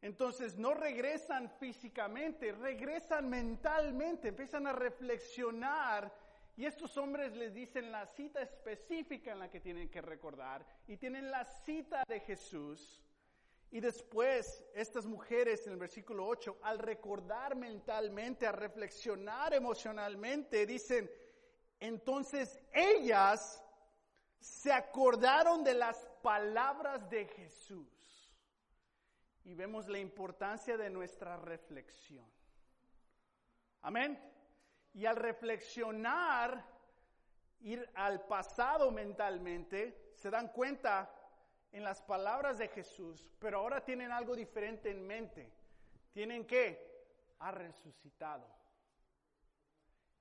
Entonces 0.00 0.56
no 0.56 0.72
regresan 0.72 1.50
físicamente, 1.58 2.52
regresan 2.52 3.28
mentalmente, 3.28 4.28
empiezan 4.28 4.66
a 4.68 4.72
reflexionar 4.72 6.10
y 6.56 6.64
estos 6.64 6.96
hombres 6.96 7.36
les 7.36 7.52
dicen 7.52 7.92
la 7.92 8.06
cita 8.06 8.40
específica 8.40 9.32
en 9.32 9.40
la 9.40 9.50
que 9.50 9.60
tienen 9.60 9.90
que 9.90 10.00
recordar 10.00 10.64
y 10.86 10.96
tienen 10.96 11.30
la 11.30 11.44
cita 11.44 12.04
de 12.08 12.20
Jesús. 12.20 13.02
Y 13.70 13.80
después 13.80 14.64
estas 14.74 15.04
mujeres 15.04 15.66
en 15.66 15.74
el 15.74 15.78
versículo 15.78 16.26
8, 16.26 16.58
al 16.62 16.78
recordar 16.78 17.54
mentalmente, 17.54 18.46
a 18.46 18.52
reflexionar 18.52 19.52
emocionalmente, 19.52 20.64
dicen, 20.64 21.10
entonces 21.78 22.58
ellas 22.72 23.62
se 24.40 24.72
acordaron 24.72 25.64
de 25.64 25.74
las 25.74 26.08
palabras 26.22 27.08
de 27.10 27.26
Jesús. 27.26 28.34
Y 29.44 29.54
vemos 29.54 29.86
la 29.88 29.98
importancia 29.98 30.76
de 30.76 30.88
nuestra 30.90 31.36
reflexión. 31.36 32.26
Amén. 33.82 34.18
Y 34.94 35.04
al 35.06 35.16
reflexionar, 35.16 36.64
ir 37.60 37.88
al 37.94 38.26
pasado 38.26 38.90
mentalmente, 38.90 40.12
se 40.14 40.30
dan 40.30 40.48
cuenta 40.48 41.10
en 41.72 41.84
las 41.84 42.02
palabras 42.02 42.58
de 42.58 42.68
Jesús, 42.68 43.28
pero 43.38 43.58
ahora 43.58 43.84
tienen 43.84 44.12
algo 44.12 44.34
diferente 44.34 44.90
en 44.90 45.06
mente. 45.06 45.50
Tienen 46.12 46.46
que 46.46 46.88
ha 47.38 47.50
resucitado. 47.50 48.46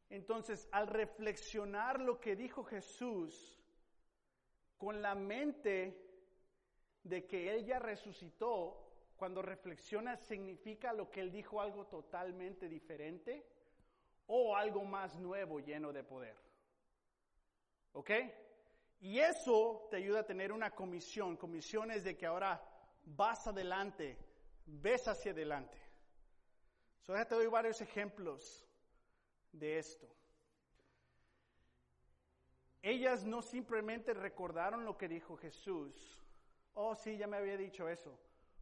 Entonces, 0.10 0.68
al 0.72 0.88
reflexionar 0.88 2.00
lo 2.00 2.20
que 2.20 2.36
dijo 2.36 2.64
Jesús, 2.64 3.62
con 4.78 5.02
la 5.02 5.16
mente 5.16 6.00
de 7.04 7.26
que 7.26 7.52
Él 7.52 7.66
ya 7.66 7.80
resucitó, 7.80 8.84
cuando 9.16 9.42
reflexiona 9.42 10.16
significa 10.16 10.94
lo 10.94 11.10
que 11.10 11.22
Él 11.22 11.32
dijo 11.32 11.60
algo 11.60 11.88
totalmente 11.88 12.70
diferente 12.70 13.44
o 14.28 14.56
algo 14.56 14.84
más 14.86 15.18
nuevo 15.20 15.60
lleno 15.60 15.92
de 15.92 16.04
poder. 16.04 16.36
¿Ok? 17.94 18.12
Y 19.00 19.20
eso 19.20 19.88
te 19.92 19.98
ayuda 19.98 20.22
a 20.22 20.26
tener 20.26 20.52
una 20.52 20.72
comisión. 20.72 21.38
Comisión 21.38 21.92
es 21.92 22.04
de 22.04 22.18
que 22.18 22.26
ahora 22.26 22.64
vas 23.06 23.48
adelante, 23.48 24.18
ves 24.66 25.08
hacia 25.08 25.32
adelante. 25.32 25.78
So, 27.02 27.14
te 27.14 27.36
doy 27.36 27.48
varios 27.48 27.80
ejemplos 27.80 28.68
de 29.52 29.78
esto. 29.78 30.08
Ellas 32.82 33.26
no 33.26 33.42
simplemente 33.42 34.14
recordaron 34.14 34.86
lo 34.86 34.98
que 34.98 35.08
dijo 35.08 35.38
Jesús. 35.38 36.24
Oh, 36.74 36.96
sí, 36.96 37.18
ya 37.18 37.28
me 37.28 37.38
había 37.38 37.58
dicho 37.58 37.88
eso. 37.88 38.20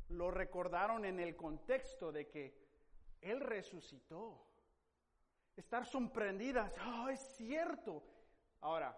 Lo 0.09 0.31
recordaron 0.31 1.05
en 1.05 1.19
el 1.19 1.35
contexto 1.35 2.11
de 2.11 2.27
que 2.27 2.55
Él 3.21 3.39
resucitó. 3.39 4.45
Estar 5.55 5.85
sorprendidas. 5.85 6.75
Oh, 6.85 7.09
es 7.09 7.19
cierto. 7.35 8.03
Ahora, 8.61 8.97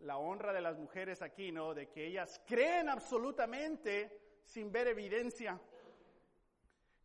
la 0.00 0.16
honra 0.16 0.52
de 0.52 0.60
las 0.60 0.76
mujeres 0.78 1.22
aquí, 1.22 1.50
¿no? 1.52 1.74
De 1.74 1.88
que 1.88 2.06
ellas 2.06 2.40
creen 2.46 2.88
absolutamente 2.88 4.40
sin 4.44 4.70
ver 4.70 4.88
evidencia. 4.88 5.60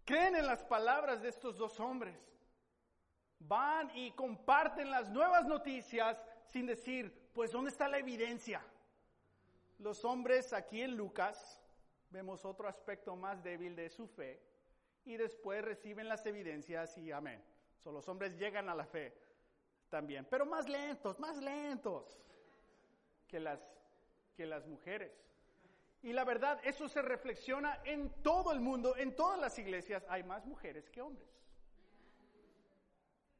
Creen 0.05 0.35
en 0.35 0.45
las 0.45 0.63
palabras 0.63 1.21
de 1.21 1.29
estos 1.29 1.57
dos 1.57 1.79
hombres. 1.79 2.17
Van 3.39 3.91
y 3.95 4.11
comparten 4.11 4.89
las 4.89 5.09
nuevas 5.09 5.45
noticias 5.45 6.21
sin 6.45 6.65
decir, 6.65 7.29
pues 7.33 7.51
¿dónde 7.51 7.71
está 7.71 7.87
la 7.87 7.97
evidencia? 7.97 8.63
Los 9.79 10.05
hombres 10.05 10.53
aquí 10.53 10.81
en 10.81 10.95
Lucas 10.95 11.61
vemos 12.09 12.45
otro 12.45 12.67
aspecto 12.67 13.15
más 13.15 13.43
débil 13.43 13.75
de 13.75 13.89
su 13.89 14.07
fe 14.07 14.39
y 15.03 15.17
después 15.17 15.63
reciben 15.63 16.07
las 16.07 16.25
evidencias 16.25 16.97
y 16.97 17.11
amén. 17.11 17.43
So, 17.83 17.91
los 17.91 18.07
hombres 18.07 18.37
llegan 18.37 18.69
a 18.69 18.75
la 18.75 18.85
fe 18.85 19.13
también, 19.89 20.25
pero 20.29 20.45
más 20.45 20.69
lentos, 20.69 21.19
más 21.19 21.37
lentos 21.37 22.17
que 23.33 23.39
las, 23.39 23.59
que 24.37 24.45
las 24.45 24.67
mujeres. 24.67 25.11
Y 26.03 26.13
la 26.13 26.23
verdad, 26.23 26.59
eso 26.63 26.87
se 26.87 27.01
reflexiona 27.01 27.81
en 27.83 28.11
todo 28.21 28.51
el 28.51 28.59
mundo, 28.59 28.95
en 28.95 29.15
todas 29.15 29.39
las 29.39 29.57
iglesias 29.57 30.05
hay 30.07 30.21
más 30.21 30.45
mujeres 30.45 30.87
que 30.91 31.01
hombres. 31.01 31.27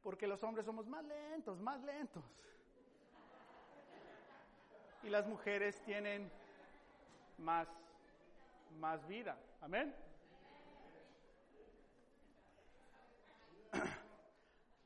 Porque 0.02 0.26
los 0.26 0.42
hombres 0.42 0.66
somos 0.66 0.88
más 0.88 1.04
lentos, 1.04 1.60
más 1.60 1.80
lentos 1.84 2.24
y 5.04 5.10
las 5.10 5.28
mujeres 5.28 5.80
tienen 5.82 6.28
más, 7.38 7.68
más 8.80 9.06
vida. 9.06 9.38
Amén. 9.60 9.94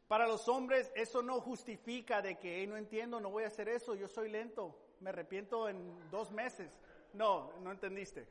Para 0.06 0.26
los 0.26 0.46
hombres 0.48 0.92
eso 0.94 1.22
no 1.22 1.40
justifica 1.40 2.20
de 2.20 2.38
que 2.38 2.66
no 2.66 2.76
entiendo, 2.76 3.20
no 3.20 3.30
voy 3.30 3.44
a 3.44 3.48
hacer 3.48 3.68
eso, 3.68 3.94
yo 3.94 4.08
soy 4.08 4.30
lento, 4.30 4.87
me 5.00 5.10
arrepiento 5.10 5.68
en 5.68 6.10
dos 6.10 6.30
meses. 6.30 6.70
No, 7.12 7.52
no 7.60 7.70
entendiste. 7.70 8.26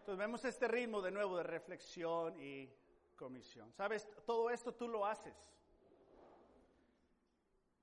Entonces 0.00 0.18
vemos 0.18 0.44
este 0.44 0.66
ritmo 0.68 1.00
de 1.02 1.10
nuevo 1.10 1.36
de 1.36 1.42
reflexión 1.42 2.40
y 2.42 2.68
comisión. 3.16 3.72
Sabes, 3.72 4.08
todo 4.26 4.50
esto 4.50 4.72
tú 4.72 4.88
lo 4.88 5.06
haces. 5.06 5.36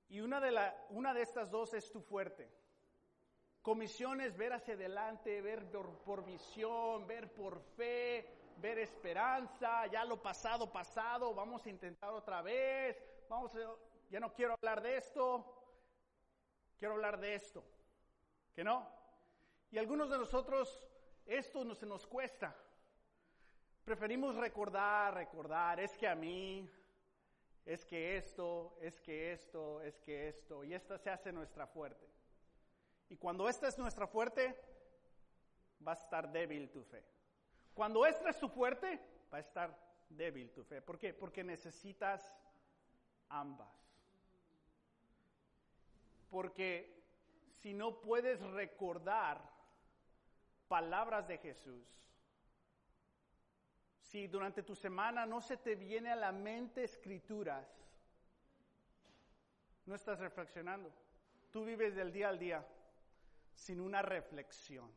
Y 0.08 0.20
una 0.20 0.40
de, 0.40 0.50
la, 0.50 0.86
una 0.90 1.12
de 1.14 1.22
estas 1.22 1.50
dos 1.50 1.74
es 1.74 1.90
tu 1.90 2.00
fuerte. 2.00 2.50
Comisión 3.62 4.20
es 4.20 4.36
ver 4.36 4.54
hacia 4.54 4.74
adelante, 4.74 5.42
ver 5.42 5.70
por, 6.04 6.24
visión, 6.24 7.06
ver 7.06 7.32
por 7.32 7.60
fe, 7.60 8.26
ver 8.56 8.78
esperanza, 8.78 9.86
ya 9.88 10.04
lo 10.04 10.22
pasado, 10.22 10.72
pasado, 10.72 11.34
vamos 11.34 11.66
a 11.66 11.70
intentar 11.70 12.10
otra 12.10 12.40
vez, 12.40 12.96
vamos 13.28 13.52
ya 14.10 14.20
no 14.20 14.32
quiero 14.32 14.54
hablar 14.54 14.80
de 14.80 14.96
esto, 14.96 15.57
quiero 16.78 16.94
hablar 16.94 17.18
de 17.18 17.34
esto, 17.34 17.64
¿que 18.54 18.64
no? 18.64 18.88
Y 19.70 19.78
algunos 19.78 20.08
de 20.10 20.18
nosotros 20.18 20.84
esto 21.26 21.64
no 21.64 21.74
se 21.74 21.86
nos 21.86 22.06
cuesta. 22.06 22.56
Preferimos 23.84 24.34
recordar, 24.36 25.14
recordar, 25.14 25.80
es 25.80 25.96
que 25.96 26.06
a 26.06 26.14
mí, 26.14 26.68
es 27.64 27.84
que 27.84 28.16
esto, 28.16 28.78
es 28.80 29.00
que 29.00 29.32
esto, 29.32 29.82
es 29.82 29.98
que 30.00 30.28
esto, 30.28 30.64
y 30.64 30.74
esta 30.74 30.98
se 30.98 31.10
hace 31.10 31.32
nuestra 31.32 31.66
fuerte. 31.66 32.06
Y 33.10 33.16
cuando 33.16 33.48
esta 33.48 33.68
es 33.68 33.78
nuestra 33.78 34.06
fuerte, 34.06 34.54
va 35.86 35.92
a 35.92 35.94
estar 35.94 36.30
débil 36.30 36.70
tu 36.70 36.82
fe. 36.82 37.04
Cuando 37.74 38.04
esta 38.06 38.30
es 38.30 38.38
tu 38.38 38.48
fuerte, 38.48 39.00
va 39.32 39.38
a 39.38 39.40
estar 39.40 39.74
débil 40.08 40.50
tu 40.52 40.64
fe. 40.64 40.82
¿Por 40.82 40.98
qué? 40.98 41.14
Porque 41.14 41.44
necesitas 41.44 42.34
ambas. 43.28 43.87
Porque 46.28 47.02
si 47.50 47.72
no 47.72 48.00
puedes 48.00 48.40
recordar 48.40 49.42
palabras 50.68 51.26
de 51.26 51.38
Jesús, 51.38 51.86
si 54.00 54.26
durante 54.26 54.62
tu 54.62 54.74
semana 54.74 55.26
no 55.26 55.40
se 55.40 55.56
te 55.56 55.74
viene 55.74 56.10
a 56.10 56.16
la 56.16 56.32
mente 56.32 56.84
escrituras, 56.84 57.66
no 59.84 59.94
estás 59.94 60.18
reflexionando. 60.18 60.92
Tú 61.50 61.64
vives 61.64 61.94
del 61.94 62.12
día 62.12 62.28
al 62.28 62.38
día 62.38 62.66
sin 63.54 63.80
una 63.80 64.02
reflexión. 64.02 64.90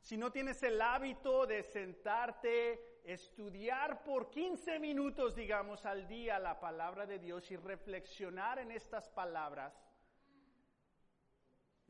Si 0.00 0.16
no 0.16 0.30
tienes 0.30 0.62
el 0.62 0.80
hábito 0.80 1.46
de 1.46 1.62
sentarte, 1.62 3.00
estudiar 3.04 4.02
por 4.02 4.30
15 4.30 4.78
minutos, 4.78 5.34
digamos, 5.34 5.84
al 5.84 6.06
día 6.06 6.38
la 6.38 6.58
palabra 6.58 7.06
de 7.06 7.18
Dios 7.18 7.50
y 7.50 7.56
reflexionar 7.56 8.58
en 8.58 8.70
estas 8.70 9.08
palabras, 9.08 9.78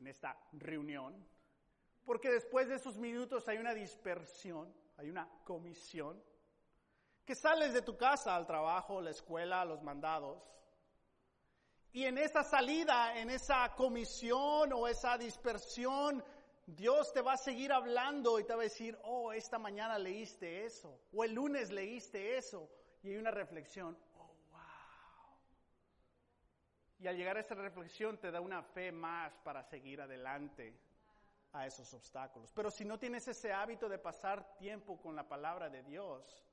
en 0.01 0.07
esta 0.07 0.35
reunión, 0.53 1.15
porque 2.03 2.31
después 2.31 2.67
de 2.67 2.75
esos 2.75 2.97
minutos 2.97 3.47
hay 3.47 3.59
una 3.59 3.73
dispersión, 3.73 4.73
hay 4.97 5.09
una 5.09 5.29
comisión, 5.43 6.21
que 7.23 7.35
sales 7.35 7.71
de 7.71 7.83
tu 7.83 7.95
casa 7.95 8.35
al 8.35 8.47
trabajo, 8.47 8.99
la 8.99 9.11
escuela, 9.11 9.63
los 9.63 9.83
mandados, 9.83 10.51
y 11.93 12.05
en 12.05 12.17
esa 12.17 12.43
salida, 12.43 13.15
en 13.17 13.29
esa 13.29 13.75
comisión 13.75 14.73
o 14.73 14.87
esa 14.87 15.17
dispersión, 15.19 16.23
Dios 16.65 17.13
te 17.13 17.21
va 17.21 17.33
a 17.33 17.37
seguir 17.37 17.71
hablando 17.71 18.39
y 18.39 18.43
te 18.43 18.55
va 18.55 18.61
a 18.61 18.63
decir, 18.63 18.97
oh, 19.03 19.31
esta 19.33 19.59
mañana 19.59 19.99
leíste 19.99 20.65
eso, 20.65 20.99
o 21.13 21.23
el 21.23 21.33
lunes 21.33 21.69
leíste 21.69 22.37
eso, 22.37 22.69
y 23.03 23.09
hay 23.09 23.17
una 23.17 23.31
reflexión. 23.31 23.95
Y 27.01 27.07
al 27.07 27.17
llegar 27.17 27.35
a 27.35 27.39
esa 27.39 27.55
reflexión 27.55 28.19
te 28.19 28.29
da 28.29 28.39
una 28.41 28.61
fe 28.61 28.91
más 28.91 29.35
para 29.39 29.63
seguir 29.63 30.01
adelante 30.01 30.77
a 31.51 31.65
esos 31.65 31.91
obstáculos. 31.95 32.51
Pero 32.53 32.69
si 32.69 32.85
no 32.85 32.99
tienes 32.99 33.27
ese 33.27 33.51
hábito 33.51 33.89
de 33.89 33.97
pasar 33.97 34.55
tiempo 34.57 35.01
con 35.01 35.15
la 35.15 35.27
palabra 35.27 35.67
de 35.67 35.81
Dios, 35.81 36.45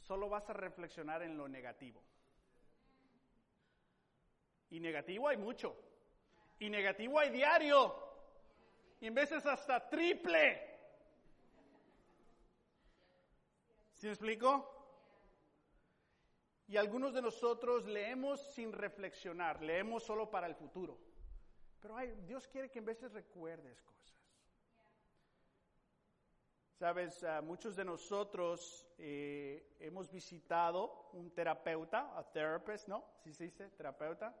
solo 0.00 0.30
vas 0.30 0.48
a 0.48 0.54
reflexionar 0.54 1.22
en 1.22 1.36
lo 1.36 1.46
negativo. 1.46 2.02
Y 4.70 4.80
negativo 4.80 5.28
hay 5.28 5.36
mucho. 5.36 5.76
Y 6.58 6.70
negativo 6.70 7.18
hay 7.18 7.28
diario. 7.28 7.94
Y 8.98 9.08
en 9.08 9.14
veces 9.14 9.44
hasta 9.44 9.90
triple. 9.90 10.74
¿Sí 13.92 14.06
me 14.06 14.12
explico? 14.14 14.73
Y 16.66 16.76
algunos 16.76 17.12
de 17.12 17.20
nosotros 17.20 17.86
leemos 17.86 18.40
sin 18.54 18.72
reflexionar, 18.72 19.62
leemos 19.62 20.02
solo 20.02 20.30
para 20.30 20.46
el 20.46 20.54
futuro. 20.54 20.98
Pero 21.80 21.96
Dios 22.26 22.48
quiere 22.48 22.70
que 22.70 22.78
en 22.78 22.86
veces 22.86 23.12
recuerdes 23.12 23.82
cosas. 23.82 23.94
Sabes, 26.78 27.24
muchos 27.42 27.76
de 27.76 27.84
nosotros 27.84 28.86
eh, 28.98 29.76
hemos 29.78 30.10
visitado 30.10 31.08
un 31.12 31.30
terapeuta, 31.30 32.18
a 32.18 32.24
therapist, 32.24 32.88
¿no? 32.88 33.04
¿Sí 33.22 33.32
se 33.32 33.44
dice 33.44 33.68
terapeuta? 33.70 34.34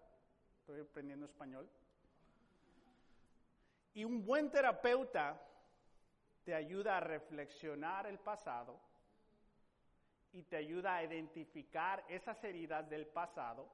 Estoy 0.58 0.80
aprendiendo 0.80 1.26
español. 1.26 1.70
Y 3.92 4.04
un 4.04 4.24
buen 4.24 4.50
terapeuta 4.50 5.40
te 6.42 6.54
ayuda 6.54 6.96
a 6.96 7.00
reflexionar 7.00 8.06
el 8.06 8.18
pasado 8.18 8.80
y 10.34 10.42
te 10.42 10.56
ayuda 10.56 10.96
a 10.96 11.04
identificar 11.04 12.04
esas 12.08 12.42
heridas 12.42 12.90
del 12.90 13.06
pasado 13.06 13.70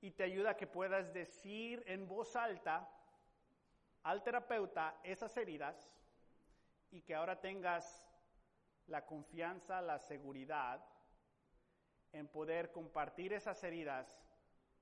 y 0.00 0.12
te 0.12 0.22
ayuda 0.22 0.50
a 0.50 0.56
que 0.56 0.68
puedas 0.68 1.12
decir 1.12 1.82
en 1.86 2.06
voz 2.06 2.36
alta 2.36 2.88
al 4.04 4.22
terapeuta 4.22 5.00
esas 5.02 5.36
heridas 5.36 5.90
y 6.92 7.02
que 7.02 7.16
ahora 7.16 7.40
tengas 7.40 8.06
la 8.86 9.04
confianza, 9.04 9.82
la 9.82 9.98
seguridad 9.98 10.80
en 12.12 12.28
poder 12.28 12.70
compartir 12.70 13.32
esas 13.32 13.62
heridas 13.64 14.24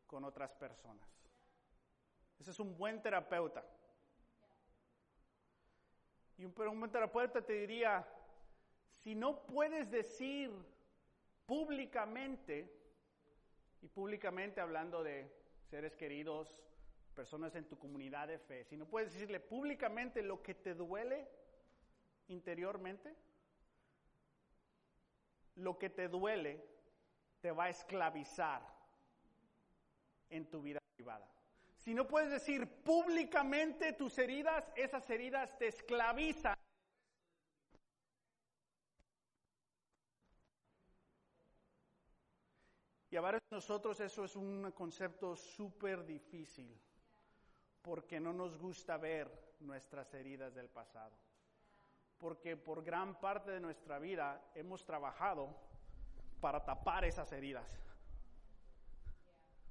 con 0.07 0.25
otras 0.25 0.53
personas. 0.53 1.09
Ese 2.39 2.51
es 2.51 2.61
un 2.61 2.77
buen 2.77 3.01
terapeuta. 3.01 3.65
Y 6.37 6.45
un, 6.45 6.55
un 6.69 6.81
buen 6.81 6.93
terapeuta 6.93 7.41
te 7.41 7.55
diría, 7.55 8.07
si 9.05 9.15
no 9.15 9.45
puedes 9.45 9.91
decir 9.91 10.51
públicamente, 11.45 12.75
y 13.83 13.89
públicamente 13.89 14.63
hablando 14.63 15.03
de 15.03 15.31
seres 15.69 15.95
queridos, 15.95 16.57
personas 17.15 17.55
en 17.55 17.69
tu 17.69 17.79
comunidad 17.79 18.29
de 18.29 18.39
fe, 18.39 18.65
si 18.65 18.79
no 18.79 18.87
puedes 18.87 19.13
decirle 19.13 19.41
públicamente 19.41 20.23
lo 20.23 20.43
que 20.43 20.55
te 20.55 20.73
duele 20.75 21.29
interiormente, 22.29 23.15
lo 25.57 25.79
que 25.79 25.91
te 25.91 26.09
duele 26.09 26.65
te 27.43 27.53
va 27.53 27.65
a 27.65 27.69
esclavizar 27.69 28.63
en 30.31 30.49
tu 30.49 30.63
vida 30.63 30.81
privada. 30.97 31.31
Si 31.77 31.93
no 31.93 32.09
puedes 32.09 32.31
decir 32.31 32.67
públicamente 32.83 33.93
tus 33.93 34.17
heridas, 34.19 34.73
esas 34.75 35.09
heridas 35.11 35.59
te 35.59 35.69
esclavizan. 35.69 36.55
Y 43.14 43.14
a 43.14 43.14
varios 43.25 43.43
nosotros 43.51 43.99
eso 44.01 44.25
es 44.25 44.37
un 44.37 44.71
concepto 44.73 45.35
súper 45.35 46.05
difícil, 46.05 46.79
porque 47.81 48.21
no 48.21 48.35
nos 48.35 48.59
gusta 48.59 48.99
ver 48.99 49.57
nuestras 49.61 50.13
heridas 50.13 50.55
del 50.55 50.69
pasado. 50.69 51.17
Porque 52.19 52.55
por 52.59 52.85
gran 52.85 53.19
parte 53.19 53.51
de 53.51 53.61
nuestra 53.61 53.99
vida 53.99 54.51
hemos 54.55 54.85
trabajado 54.85 55.57
para 56.39 56.63
tapar 56.67 57.07
esas 57.07 57.33
heridas 57.33 57.83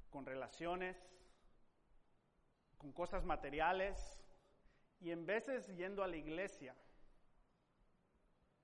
con 0.09 0.25
relaciones, 0.25 0.97
con 2.79 2.91
cosas 2.91 3.23
materiales 3.23 4.19
y 4.99 5.11
en 5.11 5.27
veces 5.27 5.67
yendo 5.75 6.03
a 6.03 6.07
la 6.07 6.17
iglesia, 6.17 6.75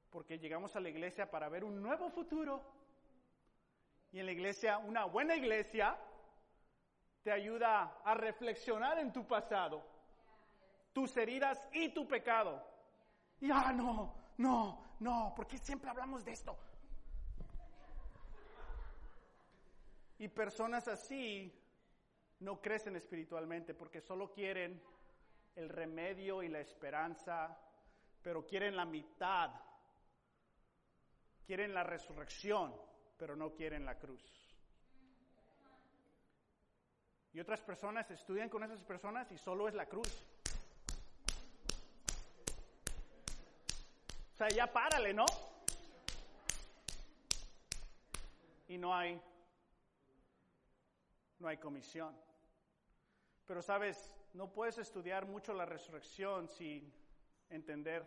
porque 0.09 0.39
llegamos 0.39 0.75
a 0.75 0.79
la 0.79 0.89
iglesia 0.89 1.29
para 1.29 1.47
ver 1.47 1.63
un 1.63 1.79
nuevo 1.79 2.09
futuro 2.09 2.78
y 4.11 4.19
en 4.19 4.25
la 4.25 4.31
iglesia, 4.31 4.77
una 4.79 5.05
buena 5.05 5.35
iglesia, 5.35 5.97
te 7.21 7.31
ayuda 7.31 8.01
a 8.03 8.13
reflexionar 8.13 8.97
en 8.99 9.13
tu 9.13 9.27
pasado, 9.27 9.85
tus 10.93 11.15
heridas 11.17 11.61
y 11.73 11.89
tu 11.89 12.07
pecado. 12.07 12.65
Y 13.39 13.51
ah, 13.51 13.71
no, 13.73 14.15
no, 14.37 14.95
no, 14.99 15.33
porque 15.35 15.57
siempre 15.57 15.89
hablamos 15.89 16.25
de 16.25 16.31
esto. 16.31 16.57
Y 20.17 20.27
personas 20.27 20.87
así 20.87 21.53
no 22.39 22.61
crecen 22.61 22.95
espiritualmente 22.95 23.73
porque 23.73 24.01
solo 24.01 24.31
quieren 24.31 24.81
el 25.55 25.69
remedio 25.69 26.41
y 26.41 26.49
la 26.49 26.59
esperanza, 26.59 27.57
pero 28.21 28.45
quieren 28.45 28.75
la 28.75 28.85
mitad. 28.85 29.51
Quieren 31.45 31.73
la 31.73 31.83
resurrección, 31.83 32.75
pero 33.19 33.35
no 33.35 33.53
quieren 33.53 33.85
la 33.85 33.99
cruz. 33.99 34.23
Y 37.33 37.39
otras 37.39 37.61
personas 37.61 38.09
estudian 38.09 38.49
con 38.49 38.63
esas 38.63 38.81
personas 38.81 39.31
y 39.31 39.37
solo 39.37 39.67
es 39.67 39.75
la 39.75 39.85
cruz. 39.85 40.25
O 44.33 44.37
sea, 44.37 44.47
ya 44.47 44.71
párale, 44.71 45.13
¿no? 45.13 45.25
Y 48.69 48.77
no 48.77 48.95
hay 48.95 49.21
no 51.39 51.47
hay 51.47 51.57
comisión. 51.57 52.15
Pero 53.45 53.61
sabes, 53.61 54.13
no 54.33 54.51
puedes 54.51 54.77
estudiar 54.77 55.25
mucho 55.25 55.53
la 55.53 55.65
resurrección 55.65 56.47
sin 56.47 56.93
entender 57.49 58.05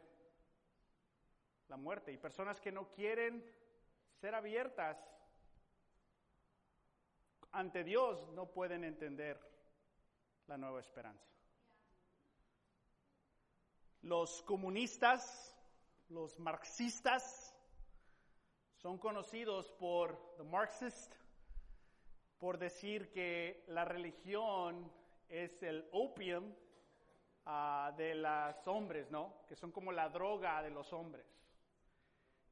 la 1.69 1.77
muerte. 1.77 2.13
Y 2.13 2.19
personas 2.19 2.61
que 2.61 2.73
no 2.73 2.91
quieren 2.93 3.45
ser 4.23 4.37
abiertas 4.37 4.97
ante 7.51 7.83
Dios 7.83 8.29
no 8.35 8.53
pueden 8.53 8.85
entender 8.85 9.37
la 10.47 10.57
nueva 10.57 10.79
esperanza. 10.79 11.29
Los 14.03 14.41
comunistas, 14.43 15.59
los 16.09 16.39
marxistas, 16.39 17.53
son 18.77 18.97
conocidos 18.99 19.73
por 19.73 20.37
the 20.37 20.45
Marxist 20.45 21.13
por 22.39 22.59
decir 22.59 23.11
que 23.11 23.65
la 23.67 23.85
religión 23.85 24.89
es 25.29 25.61
el 25.65 25.89
opium 25.91 26.55
ah, 27.47 27.93
de 27.97 28.15
los 28.15 28.69
hombres, 28.69 29.11
¿no? 29.11 29.43
Que 29.49 29.57
son 29.57 29.73
como 29.73 29.91
la 29.91 30.09
droga 30.11 30.63
de 30.63 30.71
los 30.71 30.93
hombres. 30.93 31.42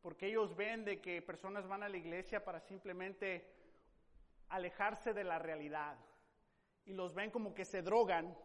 Porque 0.03 0.29
ellos 0.29 0.57
ven 0.57 0.85
de 0.85 1.01
que 1.01 1.21
personas 1.23 1.67
van 1.69 1.83
a 1.83 1.89
la 1.89 1.97
iglesia 1.97 2.45
para 2.45 2.61
simplemente 2.61 3.47
alejarse 4.49 5.13
de 5.13 5.25
la 5.25 5.39
realidad 5.39 5.97
y 6.85 6.93
los 6.93 7.15
ven 7.15 7.31
como 7.31 7.55
que 7.55 7.65
se 7.65 7.83
drogan 7.83 8.37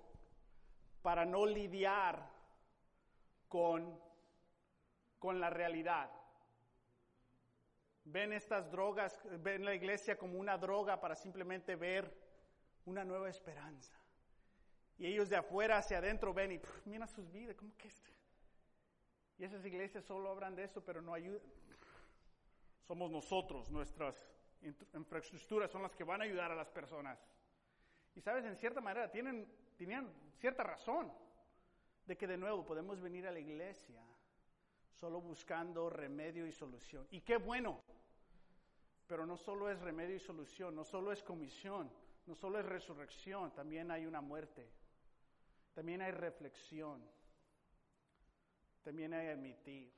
para 1.02 1.26
no 1.26 1.46
lidiar 1.46 2.30
con, 3.48 4.00
con 5.20 5.40
la 5.40 5.50
realidad. 5.50 6.12
Ven 8.04 8.34
estas 8.34 8.70
drogas, 8.70 9.20
ven 9.40 9.66
la 9.66 9.74
iglesia 9.74 10.18
como 10.18 10.38
una 10.38 10.58
droga 10.58 11.00
para 11.00 11.16
simplemente 11.16 11.76
ver 11.76 12.16
una 12.86 13.04
nueva 13.04 13.30
esperanza. 13.30 13.96
Y 14.98 15.08
ellos 15.08 15.30
de 15.30 15.38
afuera 15.38 15.78
hacia 15.78 15.98
adentro 15.98 16.34
ven 16.34 16.52
y 16.52 16.62
mira 16.86 17.08
sus 17.08 17.32
vidas, 17.32 17.56
¿cómo 17.56 17.76
que 17.78 17.88
este? 17.88 18.15
Y 19.38 19.44
esas 19.44 19.66
iglesias 19.66 20.06
solo 20.06 20.30
hablan 20.30 20.56
de 20.56 20.64
eso, 20.64 20.84
pero 20.84 21.02
no 21.02 21.14
ayudan. 21.14 21.42
Somos 22.84 23.12
nosotros, 23.12 23.70
nuestras 23.72 24.16
infraestructuras 24.94 25.72
son 25.72 25.82
las 25.82 25.96
que 25.96 26.04
van 26.04 26.22
a 26.22 26.26
ayudar 26.26 26.52
a 26.52 26.56
las 26.56 26.70
personas. 26.70 27.20
Y 28.16 28.22
sabes, 28.22 28.46
en 28.46 28.56
cierta 28.56 28.80
manera 28.80 29.12
tienen, 29.12 29.48
tenían 29.78 30.10
cierta 30.40 30.64
razón 30.64 31.12
de 32.06 32.16
que 32.16 32.28
de 32.28 32.38
nuevo 32.38 32.66
podemos 32.66 33.02
venir 33.02 33.28
a 33.28 33.32
la 33.32 33.40
iglesia 33.40 34.02
solo 35.00 35.20
buscando 35.20 35.90
remedio 35.90 36.48
y 36.48 36.52
solución. 36.52 37.06
Y 37.12 37.22
qué 37.22 37.38
bueno, 37.38 37.82
pero 39.08 39.26
no 39.26 39.36
solo 39.38 39.70
es 39.70 39.80
remedio 39.80 40.16
y 40.16 40.20
solución, 40.20 40.76
no 40.76 40.84
solo 40.84 41.12
es 41.12 41.22
comisión, 41.24 41.92
no 42.26 42.36
solo 42.36 42.60
es 42.60 42.66
resurrección, 42.66 43.52
también 43.54 43.92
hay 43.92 44.06
una 44.06 44.22
muerte, 44.22 44.70
también 45.74 46.02
hay 46.02 46.12
reflexión, 46.12 47.04
también 48.86 49.16
hay 49.16 49.30
admitir, 49.30 49.92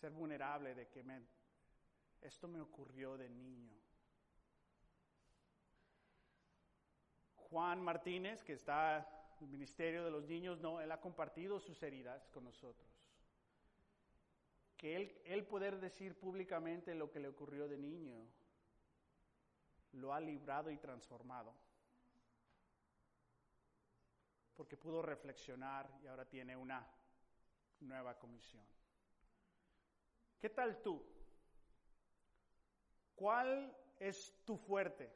ser 0.00 0.10
vulnerable 0.10 0.74
de 0.74 0.88
que 0.88 1.02
me, 1.02 1.20
esto 2.22 2.48
me 2.48 2.62
ocurrió 2.62 3.18
de 3.18 3.28
niño. 3.28 3.78
Juan 7.36 7.82
Martínez, 7.82 8.42
que 8.42 8.54
está 8.54 9.06
en 9.38 9.44
el 9.44 9.50
Ministerio 9.50 10.02
de 10.02 10.10
los 10.10 10.24
Niños, 10.24 10.60
no, 10.60 10.80
él 10.80 10.90
ha 10.90 10.98
compartido 10.98 11.60
sus 11.60 11.82
heridas 11.82 12.26
con 12.30 12.44
nosotros. 12.44 12.88
Que 14.78 14.96
él, 14.96 15.20
él 15.26 15.44
poder 15.44 15.78
decir 15.78 16.18
públicamente 16.18 16.94
lo 16.94 17.10
que 17.10 17.20
le 17.20 17.28
ocurrió 17.28 17.68
de 17.68 17.76
niño, 17.76 18.16
lo 19.92 20.14
ha 20.14 20.20
librado 20.20 20.70
y 20.70 20.78
transformado 20.78 21.54
porque 24.54 24.76
pudo 24.76 25.02
reflexionar 25.02 25.88
y 26.02 26.06
ahora 26.06 26.24
tiene 26.24 26.56
una 26.56 26.86
nueva 27.80 28.18
comisión. 28.18 28.64
¿Qué 30.40 30.50
tal 30.50 30.82
tú? 30.82 31.02
¿Cuál 33.14 33.76
es 33.98 34.34
tu 34.44 34.56
fuerte? 34.56 35.12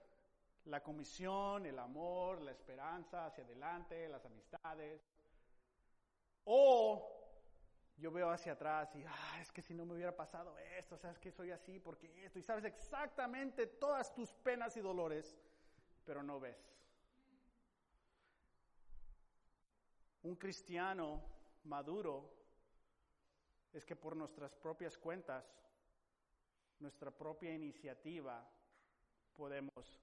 La 0.65 0.83
comisión, 0.83 1.67
el 1.67 1.79
amor, 1.79 2.41
la 2.43 2.53
esperanza 2.53 3.27
hacia 3.27 3.45
adelante, 3.45 4.09
las 4.09 4.25
amistades. 4.25 5.03
O 6.45 7.17
yo 7.97 8.11
veo 8.11 8.31
hacia 8.31 8.53
atrás 8.53 8.95
y, 8.95 9.05
ah, 9.05 9.41
es 9.41 9.51
que 9.51 9.63
si 9.63 9.75
no 9.75 9.85
me 9.85 9.95
hubiera 9.95 10.15
pasado 10.15 10.57
esto, 10.59 10.97
sabes 10.99 11.19
que 11.19 11.33
soy 11.33 11.51
así, 11.51 11.81
porque 11.81 12.25
esto, 12.25 12.39
y 12.39 12.43
sabes 12.43 12.65
exactamente 12.65 13.67
todas 13.67 14.15
tus 14.15 14.33
penas 14.33 14.77
y 14.77 14.81
dolores, 14.81 15.37
pero 16.05 16.23
no 16.23 16.39
ves. 16.39 16.77
Un 20.27 20.35
cristiano 20.35 21.23
maduro 21.67 22.35
es 23.73 23.85
que 23.85 23.95
por 23.95 24.17
nuestras 24.17 24.53
propias 24.57 24.99
cuentas, 24.99 25.45
nuestra 26.81 27.13
propia 27.13 27.55
iniciativa, 27.55 28.45
podemos 29.37 30.03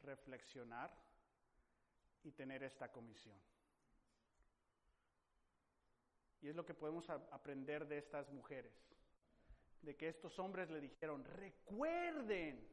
reflexionar 0.00 0.90
y 2.22 2.32
tener 2.32 2.62
esta 2.62 2.90
comisión. 2.90 3.38
Y 6.40 6.48
es 6.48 6.56
lo 6.56 6.64
que 6.64 6.72
podemos 6.72 7.10
aprender 7.10 7.86
de 7.86 7.98
estas 7.98 8.30
mujeres, 8.30 8.72
de 9.82 9.94
que 9.98 10.08
estos 10.08 10.38
hombres 10.38 10.70
le 10.70 10.80
dijeron, 10.80 11.22
recuerden, 11.24 12.66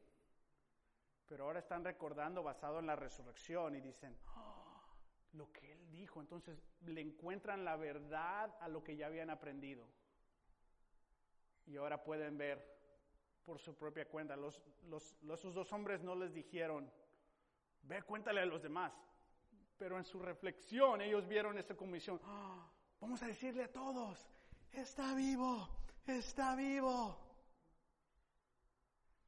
pero 1.26 1.44
ahora 1.44 1.58
están 1.58 1.84
recordando 1.84 2.42
basado 2.42 2.78
en 2.78 2.86
la 2.86 2.96
resurrección 2.96 3.74
y 3.74 3.82
dicen, 3.82 4.16
lo 5.36 5.52
que 5.52 5.72
él 5.72 5.90
dijo. 5.90 6.20
Entonces 6.20 6.58
le 6.86 7.00
encuentran 7.00 7.64
la 7.64 7.76
verdad 7.76 8.56
a 8.60 8.68
lo 8.68 8.82
que 8.82 8.96
ya 8.96 9.06
habían 9.06 9.30
aprendido. 9.30 9.86
Y 11.66 11.76
ahora 11.76 12.02
pueden 12.02 12.38
ver 12.38 12.76
por 13.44 13.58
su 13.58 13.74
propia 13.76 14.08
cuenta. 14.08 14.36
Los, 14.36 14.60
los, 14.88 15.16
esos 15.22 15.54
dos 15.54 15.72
hombres 15.72 16.02
no 16.02 16.14
les 16.14 16.32
dijeron, 16.32 16.90
ve, 17.82 18.02
cuéntale 18.02 18.40
a 18.40 18.46
los 18.46 18.62
demás. 18.62 18.92
Pero 19.78 19.98
en 19.98 20.04
su 20.04 20.18
reflexión 20.20 21.00
ellos 21.00 21.26
vieron 21.28 21.58
esa 21.58 21.76
comisión. 21.76 22.20
¡Ah! 22.24 22.70
vamos 23.00 23.22
a 23.22 23.26
decirle 23.26 23.64
a 23.64 23.72
todos, 23.72 24.26
está 24.72 25.14
vivo, 25.14 25.68
está 26.06 26.56
vivo. 26.56 27.18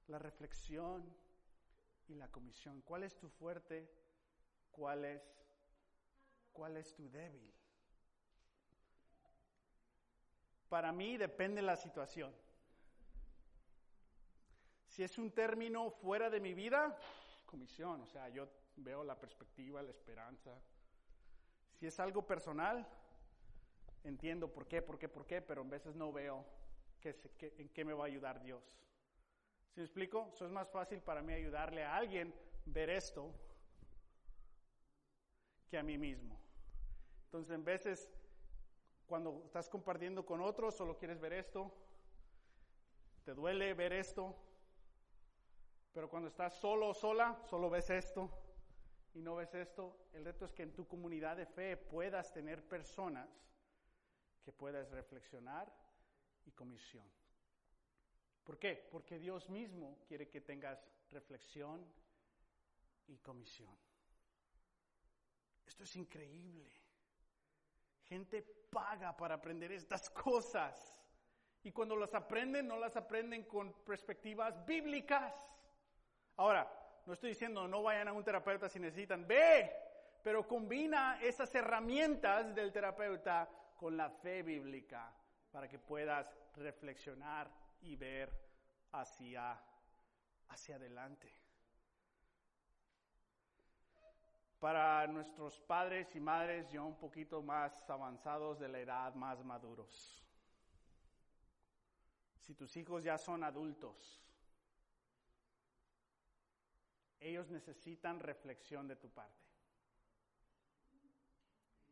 La 0.06 0.18
reflexión 0.18 1.04
y 2.08 2.14
la 2.14 2.28
comisión. 2.28 2.80
¿Cuál 2.82 3.04
es 3.04 3.16
tu 3.18 3.28
fuerte? 3.28 3.88
¿Cuál 4.70 5.04
es 5.04 5.22
¿Cuál 6.58 6.76
es 6.76 6.92
tu 6.92 7.08
débil? 7.08 7.54
Para 10.68 10.90
mí 10.90 11.16
depende 11.16 11.62
la 11.62 11.76
situación. 11.76 12.34
Si 14.88 15.04
es 15.04 15.18
un 15.18 15.30
término 15.30 15.92
fuera 15.92 16.28
de 16.28 16.40
mi 16.40 16.54
vida, 16.54 16.98
comisión, 17.46 18.00
o 18.00 18.06
sea, 18.08 18.28
yo 18.30 18.48
veo 18.74 19.04
la 19.04 19.14
perspectiva, 19.20 19.80
la 19.82 19.92
esperanza. 19.92 20.50
Si 21.78 21.86
es 21.86 22.00
algo 22.00 22.26
personal, 22.26 22.84
entiendo 24.02 24.52
por 24.52 24.66
qué, 24.66 24.82
por 24.82 24.98
qué, 24.98 25.08
por 25.08 25.26
qué, 25.26 25.40
pero 25.40 25.60
a 25.60 25.64
veces 25.64 25.94
no 25.94 26.12
veo 26.12 26.44
en 27.04 27.68
qué 27.68 27.84
me 27.84 27.92
va 27.92 28.02
a 28.02 28.06
ayudar 28.08 28.42
Dios. 28.42 28.64
¿Sí 29.70 29.78
me 29.78 29.84
explico? 29.84 30.32
Eso 30.34 30.44
es 30.44 30.50
más 30.50 30.68
fácil 30.68 31.00
para 31.02 31.22
mí 31.22 31.32
ayudarle 31.32 31.84
a 31.84 31.94
alguien 31.94 32.34
ver 32.64 32.90
esto 32.90 33.32
que 35.68 35.78
a 35.78 35.84
mí 35.84 35.96
mismo. 35.96 36.47
Entonces, 37.28 37.54
en 37.54 37.62
veces, 37.62 38.08
cuando 39.06 39.42
estás 39.44 39.68
compartiendo 39.68 40.24
con 40.24 40.40
otros, 40.40 40.74
solo 40.74 40.96
quieres 40.96 41.20
ver 41.20 41.34
esto, 41.34 41.70
te 43.22 43.34
duele 43.34 43.74
ver 43.74 43.92
esto, 43.92 44.34
pero 45.92 46.08
cuando 46.08 46.28
estás 46.28 46.54
solo 46.54 46.88
o 46.88 46.94
sola, 46.94 47.38
solo 47.44 47.68
ves 47.68 47.90
esto 47.90 48.30
y 49.12 49.20
no 49.20 49.36
ves 49.36 49.54
esto. 49.54 50.08
El 50.14 50.24
reto 50.24 50.46
es 50.46 50.54
que 50.54 50.62
en 50.62 50.72
tu 50.72 50.88
comunidad 50.88 51.36
de 51.36 51.44
fe 51.44 51.76
puedas 51.76 52.32
tener 52.32 52.66
personas 52.66 53.28
que 54.42 54.50
puedas 54.50 54.90
reflexionar 54.90 55.70
y 56.46 56.52
comisión. 56.52 57.04
¿Por 58.42 58.58
qué? 58.58 58.88
Porque 58.90 59.18
Dios 59.18 59.50
mismo 59.50 59.98
quiere 60.08 60.30
que 60.30 60.40
tengas 60.40 60.82
reflexión 61.10 61.84
y 63.06 63.18
comisión. 63.18 63.76
Esto 65.66 65.84
es 65.84 65.96
increíble. 65.96 66.77
Gente 68.08 68.42
paga 68.70 69.16
para 69.16 69.34
aprender 69.34 69.72
estas 69.72 70.10
cosas. 70.24 71.02
Y 71.62 71.72
cuando 71.72 71.96
las 71.96 72.14
aprenden, 72.14 72.68
no 72.68 72.78
las 72.78 72.96
aprenden 72.96 73.44
con 73.44 73.72
perspectivas 73.84 74.64
bíblicas. 74.64 75.34
Ahora, 76.36 76.70
no 77.04 77.14
estoy 77.14 77.30
diciendo 77.30 77.66
no 77.66 77.82
vayan 77.82 78.08
a 78.08 78.12
un 78.12 78.22
terapeuta 78.22 78.68
si 78.68 78.78
necesitan, 78.78 79.26
ve, 79.26 79.72
pero 80.22 80.46
combina 80.46 81.18
esas 81.22 81.52
herramientas 81.54 82.54
del 82.54 82.70
terapeuta 82.70 83.48
con 83.76 83.96
la 83.96 84.10
fe 84.10 84.42
bíblica 84.42 85.12
para 85.50 85.66
que 85.66 85.78
puedas 85.78 86.26
reflexionar 86.54 87.50
y 87.80 87.96
ver 87.96 88.30
hacia, 88.92 89.58
hacia 90.48 90.76
adelante. 90.76 91.47
Para 94.58 95.06
nuestros 95.06 95.60
padres 95.60 96.14
y 96.16 96.20
madres 96.20 96.70
ya 96.70 96.82
un 96.82 96.96
poquito 96.96 97.42
más 97.42 97.88
avanzados 97.88 98.58
de 98.58 98.68
la 98.68 98.80
edad, 98.80 99.14
más 99.14 99.44
maduros. 99.44 100.24
Si 102.40 102.54
tus 102.54 102.76
hijos 102.76 103.04
ya 103.04 103.18
son 103.18 103.44
adultos, 103.44 104.20
ellos 107.20 107.48
necesitan 107.50 108.20
reflexión 108.20 108.88
de 108.88 108.96
tu 108.96 109.08
parte. 109.10 109.46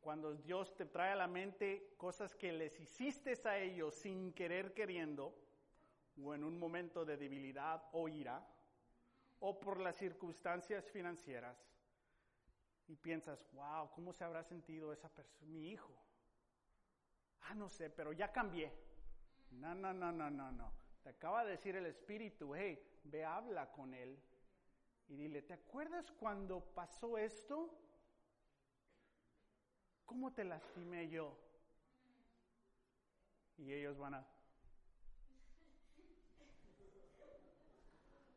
Cuando 0.00 0.34
Dios 0.34 0.74
te 0.76 0.86
trae 0.86 1.12
a 1.12 1.16
la 1.16 1.26
mente 1.26 1.94
cosas 1.96 2.34
que 2.34 2.52
les 2.52 2.78
hiciste 2.80 3.36
a 3.44 3.58
ellos 3.58 3.94
sin 3.94 4.32
querer 4.32 4.72
queriendo, 4.72 5.34
o 6.24 6.34
en 6.34 6.44
un 6.44 6.58
momento 6.58 7.04
de 7.04 7.16
debilidad 7.16 7.82
o 7.92 8.08
ira, 8.08 8.46
o 9.40 9.60
por 9.60 9.78
las 9.80 9.96
circunstancias 9.96 10.88
financieras, 10.90 11.75
y 12.88 12.96
piensas, 12.96 13.44
wow, 13.52 13.90
¿cómo 13.94 14.12
se 14.12 14.24
habrá 14.24 14.44
sentido 14.44 14.92
esa 14.92 15.08
persona, 15.08 15.46
mi 15.46 15.70
hijo? 15.70 15.92
Ah, 17.42 17.54
no 17.54 17.68
sé, 17.68 17.90
pero 17.90 18.12
ya 18.12 18.32
cambié. 18.32 18.72
No, 19.50 19.74
no, 19.74 19.92
no, 19.92 20.12
no, 20.12 20.30
no, 20.30 20.52
no. 20.52 20.72
Te 21.02 21.10
acaba 21.10 21.44
de 21.44 21.52
decir 21.52 21.76
el 21.76 21.86
Espíritu, 21.86 22.54
hey, 22.54 22.82
ve, 23.04 23.24
habla 23.24 23.70
con 23.70 23.94
él 23.94 24.18
y 25.08 25.16
dile, 25.16 25.42
¿te 25.42 25.54
acuerdas 25.54 26.10
cuando 26.12 26.60
pasó 26.60 27.16
esto? 27.16 27.72
¿Cómo 30.04 30.32
te 30.32 30.44
lastimé 30.44 31.08
yo? 31.08 31.36
Y 33.58 33.72
ellos 33.72 33.96
van 33.98 34.14
a... 34.14 34.26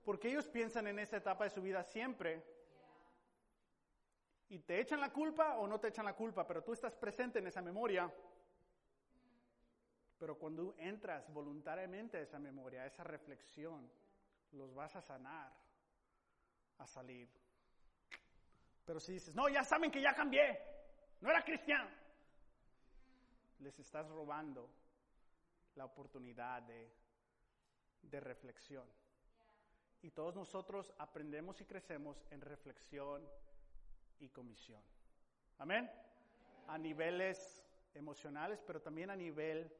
Porque 0.06 0.30
ellos 0.30 0.48
piensan 0.48 0.88
en 0.88 1.00
esa 1.00 1.18
etapa 1.18 1.44
de 1.44 1.50
su 1.50 1.62
vida 1.62 1.84
siempre. 1.84 2.44
Y 4.50 4.60
te 4.60 4.80
echan 4.80 5.00
la 5.00 5.14
culpa 5.14 5.58
o 5.58 5.68
no 5.68 5.80
te 5.80 5.90
echan 5.90 6.06
la 6.06 6.16
culpa, 6.16 6.46
pero 6.46 6.64
tú 6.64 6.74
estás 6.74 6.96
presente 6.96 7.40
en 7.40 7.48
esa 7.48 7.62
memoria. 7.62 8.12
Pero 10.18 10.38
cuando 10.38 10.76
entras 10.80 11.32
voluntariamente 11.32 12.18
a 12.18 12.22
esa 12.22 12.40
memoria, 12.40 12.82
a 12.82 12.88
esa 12.88 13.04
reflexión, 13.04 13.90
los 14.52 14.74
vas 14.74 14.96
a 14.96 15.02
sanar, 15.02 15.54
a 16.80 16.88
salir. 16.88 17.30
Pero 18.86 19.00
si 19.00 19.14
dices, 19.14 19.36
no, 19.36 19.48
ya 19.50 19.64
saben 19.64 19.92
que 19.92 20.02
ya 20.02 20.16
cambié, 20.16 20.60
no 21.22 21.30
era 21.30 21.44
cristiano, 21.44 21.90
les 23.60 23.78
estás 23.78 24.10
robando 24.10 24.68
la 25.76 25.86
oportunidad 25.86 26.64
de, 26.64 26.92
de 28.02 28.20
reflexión. 28.20 28.90
Y 30.02 30.10
todos 30.12 30.36
nosotros 30.36 30.92
aprendemos 30.98 31.62
y 31.62 31.66
crecemos 31.66 32.26
en 32.32 32.42
reflexión 32.42 33.30
y 34.20 34.30
comisión. 34.30 34.82
Amén. 35.58 35.90
A 36.68 36.78
niveles 36.78 37.64
emocionales, 37.94 38.62
pero 38.66 38.82
también 38.82 39.10
a 39.10 39.16
nivel, 39.16 39.72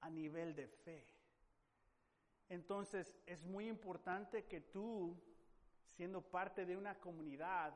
a 0.00 0.10
nivel 0.10 0.54
de 0.54 0.66
fe. 0.66 1.06
Entonces 2.48 3.16
es 3.26 3.42
muy 3.42 3.68
importante 3.68 4.44
que 4.44 4.60
tú, 4.60 5.16
siendo 5.88 6.22
parte 6.22 6.64
de 6.64 6.76
una 6.76 6.98
comunidad, 7.00 7.74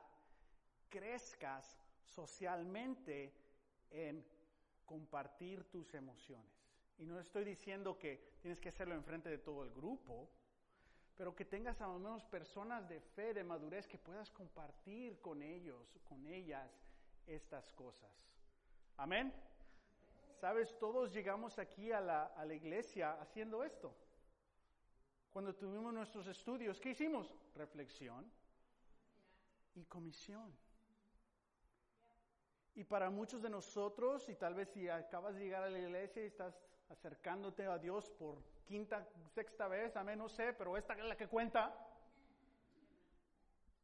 crezcas 0.89 1.79
socialmente 2.05 3.33
en 3.91 4.25
compartir 4.85 5.65
tus 5.65 5.95
emociones. 5.95 6.69
Y 6.99 7.07
no 7.07 7.19
estoy 7.21 7.45
diciendo 7.45 7.99
que 7.99 8.39
tienes 8.41 8.61
que 8.61 8.71
hacerlo 8.71 8.95
enfrente 8.95 9.29
de 9.29 9.39
todo 9.39 9.63
el 9.63 9.71
grupo, 9.71 10.29
pero 11.19 11.35
que 11.35 11.45
tengas 11.45 11.81
a 11.81 11.89
lo 11.89 11.99
menos 11.99 12.25
personas 12.27 12.89
de 12.89 13.01
fe, 13.01 13.35
de 13.35 13.43
madurez, 13.43 13.89
que 13.89 13.99
puedas 13.99 14.31
compartir 14.31 15.21
con 15.21 15.43
ellos, 15.43 15.99
con 16.09 16.25
ellas, 16.29 16.71
estas 17.27 17.73
cosas. 17.73 18.09
Amén. 18.97 19.35
Sabes, 20.41 20.79
todos 20.79 21.13
llegamos 21.13 21.59
aquí 21.59 21.91
a 21.91 22.01
la, 22.01 22.27
a 22.27 22.45
la 22.45 22.55
iglesia 22.55 23.21
haciendo 23.21 23.65
esto. 23.65 23.93
Cuando 25.31 25.53
tuvimos 25.57 25.93
nuestros 25.93 26.29
estudios, 26.29 26.81
¿qué 26.81 26.91
hicimos? 26.91 27.35
Reflexión 27.57 28.31
y 29.75 29.85
comisión. 29.87 30.57
Y 32.77 32.85
para 32.85 33.11
muchos 33.11 33.43
de 33.43 33.51
nosotros, 33.51 34.29
y 34.29 34.37
tal 34.37 34.55
vez 34.55 34.69
si 34.69 34.89
acabas 34.89 35.35
de 35.35 35.41
llegar 35.41 35.65
a 35.65 35.71
la 35.71 35.81
iglesia 35.81 36.23
y 36.23 36.27
estás 36.27 36.55
acercándote 36.91 37.67
a 37.67 37.77
Dios 37.77 38.09
por 38.09 38.41
quinta, 38.69 39.09
sexta 39.35 39.67
vez, 39.67 39.97
amén, 39.97 40.19
no 40.19 40.29
sé, 40.29 40.53
pero 40.53 40.77
esta 40.77 40.93
es 40.93 41.05
la 41.05 41.17
que 41.17 41.27
cuenta, 41.27 41.75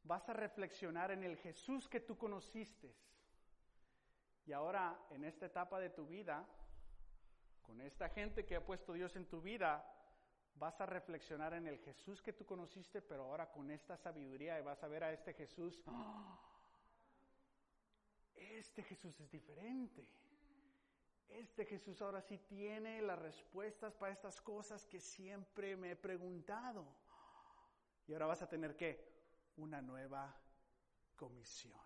vas 0.04 0.28
a 0.28 0.34
reflexionar 0.34 1.10
en 1.10 1.24
el 1.24 1.38
Jesús 1.38 1.88
que 1.88 2.00
tú 2.00 2.18
conociste. 2.18 2.94
Y 4.46 4.52
ahora, 4.52 4.94
en 5.10 5.24
esta 5.24 5.46
etapa 5.46 5.80
de 5.80 5.88
tu 5.88 6.06
vida, 6.06 6.46
con 7.62 7.80
esta 7.80 8.10
gente 8.10 8.44
que 8.44 8.56
ha 8.56 8.64
puesto 8.64 8.92
Dios 8.92 9.16
en 9.16 9.26
tu 9.26 9.40
vida, 9.40 9.90
vas 10.56 10.78
a 10.82 10.86
reflexionar 10.86 11.54
en 11.54 11.66
el 11.66 11.78
Jesús 11.78 12.20
que 12.20 12.34
tú 12.34 12.44
conociste, 12.44 13.00
pero 13.00 13.24
ahora 13.24 13.50
con 13.50 13.70
esta 13.70 13.96
sabiduría 13.96 14.60
y 14.60 14.62
vas 14.62 14.82
a 14.82 14.88
ver 14.88 15.02
a 15.04 15.12
este 15.12 15.32
Jesús. 15.32 15.82
¡ah! 15.86 16.38
Este 18.34 18.82
Jesús 18.82 19.18
es 19.18 19.30
diferente. 19.30 20.06
Este 21.28 21.64
Jesús 21.64 22.00
ahora 22.00 22.20
sí 22.20 22.38
tiene 22.38 23.02
las 23.02 23.18
respuestas 23.18 23.94
para 23.94 24.12
estas 24.12 24.40
cosas 24.40 24.86
que 24.86 25.00
siempre 25.00 25.76
me 25.76 25.92
he 25.92 25.96
preguntado. 25.96 26.86
Y 28.06 28.12
ahora 28.12 28.26
vas 28.26 28.42
a 28.42 28.48
tener 28.48 28.76
que 28.76 29.12
una 29.56 29.80
nueva 29.80 30.34
comisión. 31.16 31.80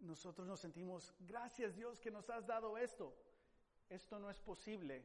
Nosotros 0.00 0.46
nos 0.46 0.60
sentimos, 0.60 1.14
gracias 1.20 1.74
Dios 1.74 2.00
que 2.00 2.10
nos 2.10 2.30
has 2.30 2.46
dado 2.46 2.78
esto. 2.78 3.14
Esto 3.88 4.18
no 4.18 4.30
es 4.30 4.38
posible 4.38 5.04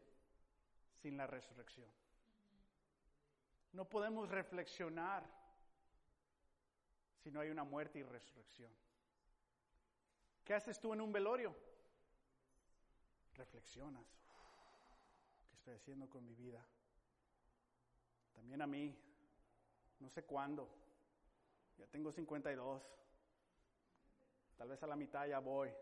sin 1.02 1.18
la 1.18 1.28
resurrección. 1.28 1.90
No 3.74 3.90
podemos 3.90 4.30
reflexionar 4.30 5.26
si 7.18 7.32
no 7.32 7.42
hay 7.42 7.50
una 7.50 7.64
muerte 7.64 8.00
y 8.00 8.04
resurrección. 8.04 8.72
¿Qué 10.46 10.54
haces 10.54 10.80
tú 10.80 10.94
en 10.94 11.02
un 11.02 11.12
velorio? 11.12 11.56
Reflexionas. 13.34 14.06
¿Qué 15.50 15.56
estoy 15.56 15.74
haciendo 15.74 16.08
con 16.08 16.24
mi 16.24 16.36
vida? 16.36 16.64
También 18.34 18.62
a 18.62 18.68
mí, 18.68 18.96
no 20.00 20.10
sé 20.10 20.24
cuándo. 20.24 20.70
Ya 21.80 21.88
tengo 21.88 22.12
52. 22.12 22.84
Tal 24.56 24.70
vez 24.70 24.84
a 24.84 24.88
la 24.88 24.96
mitad 24.96 25.26
ya 25.26 25.40
voy. 25.40 25.74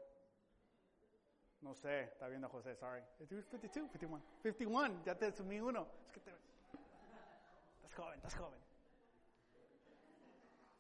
No 1.60 1.76
sé, 1.76 2.04
está 2.04 2.28
viendo 2.30 2.48
José, 2.48 2.76
sorry. 2.76 3.04
52, 3.18 3.92
51. 3.92 4.24
51, 4.42 5.04
ya 5.04 5.18
te 5.18 5.32
sumí 5.34 5.60
uno. 5.60 5.88
Es 6.08 6.12
que 6.14 6.20
te... 6.22 6.32
Estás 6.32 7.94
joven, 7.96 8.16
estás 8.16 8.36
joven. 8.36 8.73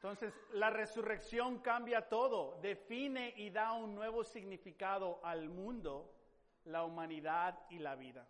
Entonces, 0.03 0.37
la 0.51 0.69
resurrección 0.69 1.59
cambia 1.59 2.09
todo, 2.09 2.59
define 2.61 3.33
y 3.37 3.49
da 3.49 3.71
un 3.71 3.95
nuevo 3.95 4.25
significado 4.25 5.21
al 5.23 5.47
mundo, 5.47 6.13
la 6.65 6.83
humanidad 6.83 7.57
y 7.69 7.79
la 7.79 7.95
vida. 7.95 8.27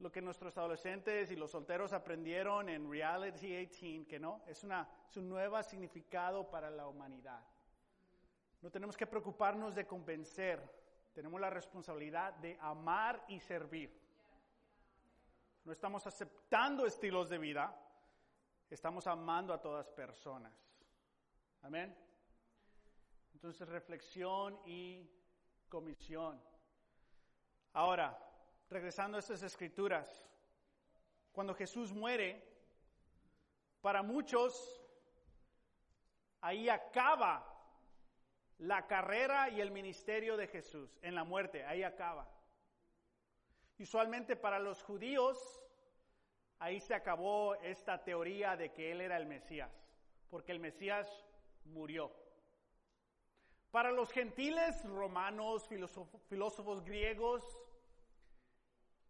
Lo 0.00 0.12
que 0.12 0.20
nuestros 0.20 0.58
adolescentes 0.58 1.30
y 1.30 1.36
los 1.36 1.52
solteros 1.52 1.94
aprendieron 1.94 2.68
en 2.68 2.90
Reality 2.90 3.56
18, 3.56 4.06
que 4.06 4.18
no, 4.18 4.42
es, 4.46 4.64
una, 4.64 4.86
es 5.08 5.16
un 5.16 5.30
nuevo 5.30 5.62
significado 5.62 6.50
para 6.50 6.70
la 6.70 6.86
humanidad. 6.86 7.40
No 8.60 8.70
tenemos 8.70 8.98
que 8.98 9.06
preocuparnos 9.06 9.74
de 9.74 9.86
convencer, 9.86 10.60
tenemos 11.14 11.40
la 11.40 11.48
responsabilidad 11.48 12.34
de 12.34 12.58
amar 12.60 13.24
y 13.28 13.40
servir. 13.40 13.98
No 15.64 15.72
estamos 15.72 16.06
aceptando 16.06 16.84
estilos 16.84 17.30
de 17.30 17.38
vida, 17.38 17.74
estamos 18.68 19.06
amando 19.06 19.54
a 19.54 19.60
todas 19.62 19.88
personas. 19.88 20.65
Amén. 21.62 21.96
Entonces, 23.34 23.68
reflexión 23.68 24.58
y 24.64 25.08
comisión. 25.68 26.40
Ahora, 27.72 28.18
regresando 28.70 29.16
a 29.16 29.20
estas 29.20 29.42
escrituras, 29.42 30.24
cuando 31.32 31.54
Jesús 31.54 31.92
muere, 31.92 32.42
para 33.80 34.02
muchos, 34.02 34.82
ahí 36.40 36.68
acaba 36.68 37.52
la 38.58 38.86
carrera 38.86 39.50
y 39.50 39.60
el 39.60 39.70
ministerio 39.70 40.36
de 40.36 40.46
Jesús 40.46 40.98
en 41.02 41.14
la 41.14 41.24
muerte, 41.24 41.64
ahí 41.66 41.82
acaba. 41.82 42.28
Usualmente 43.78 44.34
para 44.36 44.58
los 44.58 44.82
judíos, 44.82 45.62
ahí 46.58 46.80
se 46.80 46.94
acabó 46.94 47.54
esta 47.56 48.02
teoría 48.02 48.56
de 48.56 48.72
que 48.72 48.92
Él 48.92 49.02
era 49.02 49.18
el 49.18 49.26
Mesías, 49.26 49.70
porque 50.30 50.52
el 50.52 50.60
Mesías 50.60 51.25
murió. 51.66 52.10
Para 53.70 53.90
los 53.92 54.10
gentiles, 54.10 54.82
romanos, 54.84 55.68
filósofos, 56.28 56.84
griegos, 56.84 57.44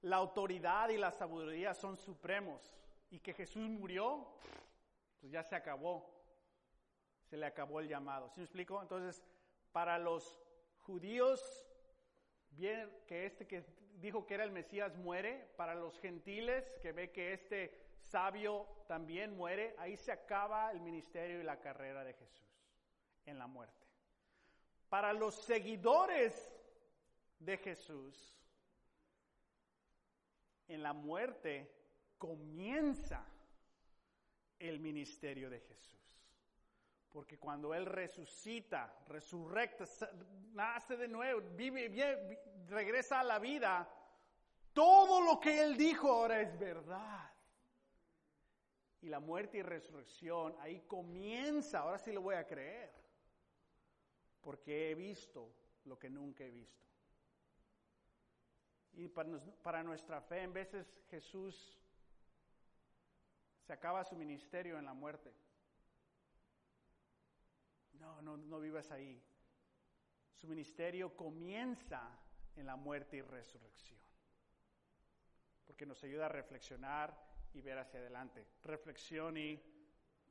la 0.02 0.16
autoridad 0.16 0.88
y 0.88 0.96
la 0.96 1.12
sabiduría 1.12 1.74
son 1.74 1.96
supremos. 1.96 2.76
Y 3.10 3.20
que 3.20 3.32
Jesús 3.32 3.68
murió, 3.68 4.26
pues 5.20 5.30
ya 5.30 5.42
se 5.42 5.54
acabó. 5.54 6.12
Se 7.30 7.36
le 7.36 7.46
acabó 7.46 7.80
el 7.80 7.88
llamado. 7.88 8.28
¿Sí 8.30 8.40
me 8.40 8.44
explico? 8.44 8.82
Entonces, 8.82 9.22
para 9.72 9.98
los 9.98 10.40
judíos, 10.80 11.68
bien 12.50 12.90
que 13.06 13.26
este 13.26 13.46
que 13.46 13.64
dijo 14.00 14.26
que 14.26 14.34
era 14.34 14.44
el 14.44 14.52
Mesías 14.52 14.96
muere, 14.96 15.48
para 15.56 15.74
los 15.74 15.98
gentiles 16.00 16.78
que 16.82 16.92
ve 16.92 17.10
que 17.10 17.32
este 17.32 17.85
sabio 18.10 18.66
también 18.86 19.36
muere, 19.36 19.74
ahí 19.78 19.96
se 19.96 20.12
acaba 20.12 20.70
el 20.70 20.80
ministerio 20.80 21.40
y 21.40 21.44
la 21.44 21.60
carrera 21.60 22.04
de 22.04 22.14
Jesús 22.14 22.46
en 23.26 23.38
la 23.38 23.46
muerte. 23.46 23.86
Para 24.88 25.12
los 25.12 25.34
seguidores 25.34 26.52
de 27.38 27.56
Jesús, 27.58 28.36
en 30.68 30.82
la 30.82 30.92
muerte 30.92 31.70
comienza 32.18 33.24
el 34.58 34.80
ministerio 34.80 35.50
de 35.50 35.60
Jesús. 35.60 35.96
Porque 37.10 37.38
cuando 37.38 37.74
Él 37.74 37.86
resucita, 37.86 38.94
resurrecta, 39.08 39.84
nace 40.52 40.96
de 40.96 41.08
nuevo, 41.08 41.40
vive, 41.54 41.88
vive, 41.88 42.38
regresa 42.68 43.20
a 43.20 43.24
la 43.24 43.38
vida, 43.38 43.88
todo 44.72 45.20
lo 45.22 45.40
que 45.40 45.62
Él 45.62 45.76
dijo 45.76 46.10
ahora 46.10 46.40
es 46.40 46.58
verdad. 46.58 47.35
Y 49.00 49.08
la 49.08 49.20
muerte 49.20 49.58
y 49.58 49.62
resurrección, 49.62 50.54
ahí 50.60 50.80
comienza, 50.82 51.80
ahora 51.80 51.98
sí 51.98 52.12
lo 52.12 52.22
voy 52.22 52.34
a 52.34 52.46
creer, 52.46 52.92
porque 54.40 54.90
he 54.90 54.94
visto 54.94 55.52
lo 55.84 55.98
que 55.98 56.10
nunca 56.10 56.44
he 56.44 56.50
visto. 56.50 56.86
Y 58.94 59.08
para, 59.08 59.82
nuestra 59.82 60.22
fe, 60.22 60.42
en 60.42 60.54
veces 60.54 61.02
Jesús 61.10 61.78
se 63.60 63.72
acaba 63.72 64.04
su 64.04 64.16
ministerio 64.16 64.78
en 64.78 64.86
la 64.86 64.94
muerte. 64.94 65.34
No, 67.92 68.22
no, 68.22 68.38
no 68.38 68.58
vivas 68.58 68.90
ahí. 68.90 69.22
Su 70.34 70.48
ministerio 70.48 71.14
comienza 71.14 72.10
en 72.54 72.66
la 72.66 72.76
muerte 72.76 73.18
y 73.18 73.22
resurrección. 73.22 74.00
Porque 75.66 75.84
nos 75.84 76.02
ayuda 76.02 76.26
a 76.26 76.30
reflexionar 76.30 77.35
y 77.56 77.62
ver 77.62 77.78
hacia 77.78 78.00
adelante. 78.00 78.46
Reflexión 78.64 79.36
y 79.38 79.58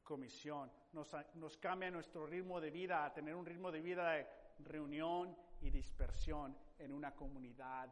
comisión. 0.04 0.72
Nos, 0.94 1.16
nos 1.34 1.58
cambia 1.58 1.90
nuestro 1.90 2.28
ritmo 2.28 2.62
de 2.62 2.70
vida 2.70 3.04
a 3.04 3.14
tener 3.14 3.34
un 3.34 3.46
ritmo 3.46 3.72
de 3.72 3.82
vida 3.82 4.12
de 4.12 4.28
reunión 4.60 5.36
y 5.62 5.72
dispersión 5.72 6.56
en 6.78 6.94
una 6.94 7.16
comunidad 7.16 7.90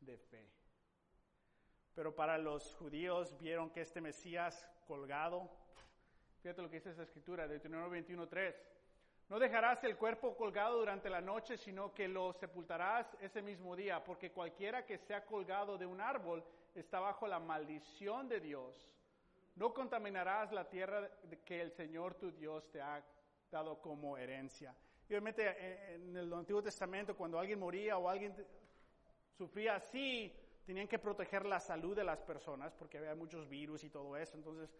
de 0.00 0.18
fe. 0.18 0.50
Pero 1.94 2.14
para 2.14 2.36
los 2.36 2.74
judíos 2.74 3.36
vieron 3.38 3.70
que 3.70 3.80
este 3.80 4.02
Mesías 4.02 4.68
colgado, 4.86 5.50
fíjate 6.42 6.60
lo 6.60 6.68
que 6.68 6.76
dice 6.76 6.90
esa 6.90 7.04
escritura, 7.04 7.44
de 7.44 7.54
Deuteronomio 7.54 7.98
21.3, 8.02 8.54
no 9.30 9.38
dejarás 9.38 9.82
el 9.84 9.96
cuerpo 9.96 10.36
colgado 10.36 10.78
durante 10.78 11.08
la 11.08 11.22
noche, 11.22 11.56
sino 11.56 11.94
que 11.94 12.06
lo 12.06 12.34
sepultarás 12.34 13.16
ese 13.20 13.40
mismo 13.40 13.74
día, 13.74 14.04
porque 14.04 14.30
cualquiera 14.30 14.84
que 14.84 14.98
sea 14.98 15.24
colgado 15.24 15.78
de 15.78 15.86
un 15.86 16.02
árbol 16.02 16.44
está 16.74 17.00
bajo 17.00 17.26
la 17.26 17.38
maldición 17.38 18.28
de 18.28 18.40
Dios. 18.40 18.74
No 19.56 19.72
contaminarás 19.72 20.52
la 20.52 20.68
tierra 20.68 21.08
que 21.44 21.60
el 21.60 21.70
Señor 21.70 22.14
tu 22.14 22.32
Dios 22.32 22.68
te 22.70 22.80
ha 22.80 23.04
dado 23.50 23.80
como 23.80 24.16
herencia. 24.16 24.74
Y 25.08 25.12
obviamente 25.12 25.46
eh, 25.46 25.94
en 25.94 26.16
el 26.16 26.32
Antiguo 26.32 26.62
Testamento, 26.62 27.16
cuando 27.16 27.38
alguien 27.38 27.58
moría 27.58 27.96
o 27.98 28.08
alguien 28.08 28.34
sufría 29.36 29.76
así, 29.76 30.32
tenían 30.64 30.88
que 30.88 30.98
proteger 30.98 31.44
la 31.44 31.60
salud 31.60 31.94
de 31.94 32.04
las 32.04 32.22
personas 32.22 32.74
porque 32.74 32.98
había 32.98 33.14
muchos 33.14 33.48
virus 33.48 33.84
y 33.84 33.90
todo 33.90 34.16
eso. 34.16 34.36
Entonces, 34.36 34.74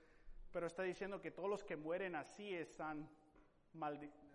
pero 0.50 0.66
está 0.66 0.82
diciendo 0.82 1.20
que 1.20 1.30
todos 1.30 1.48
los 1.48 1.62
que 1.62 1.76
mueren 1.76 2.16
así 2.16 2.54
están, 2.54 3.08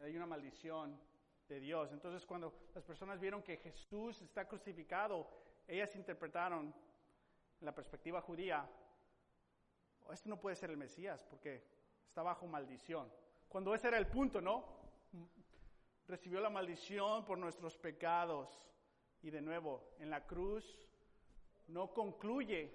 hay 0.01 0.15
una 0.15 0.25
maldición 0.25 0.99
de 1.47 1.59
Dios. 1.59 1.91
Entonces, 1.91 2.25
cuando 2.25 2.53
las 2.75 2.83
personas 2.83 3.19
vieron 3.19 3.41
que 3.41 3.57
Jesús 3.57 4.21
está 4.21 4.47
crucificado, 4.47 5.27
ellas 5.67 5.95
interpretaron 5.95 6.73
la 7.61 7.73
perspectiva 7.73 8.21
judía, 8.21 8.67
oh, 10.05 10.13
esto 10.13 10.29
no 10.29 10.39
puede 10.39 10.55
ser 10.55 10.69
el 10.69 10.77
Mesías 10.77 11.23
porque 11.23 11.63
está 12.07 12.21
bajo 12.23 12.47
maldición. 12.47 13.11
Cuando 13.47 13.73
ese 13.73 13.87
era 13.87 13.97
el 13.97 14.07
punto, 14.07 14.41
¿no? 14.41 14.79
Recibió 16.07 16.39
la 16.39 16.49
maldición 16.49 17.25
por 17.25 17.37
nuestros 17.37 17.77
pecados. 17.77 18.65
Y 19.21 19.31
de 19.31 19.41
nuevo, 19.41 19.95
en 19.99 20.09
la 20.09 20.25
cruz 20.25 20.87
no 21.67 21.93
concluye 21.93 22.73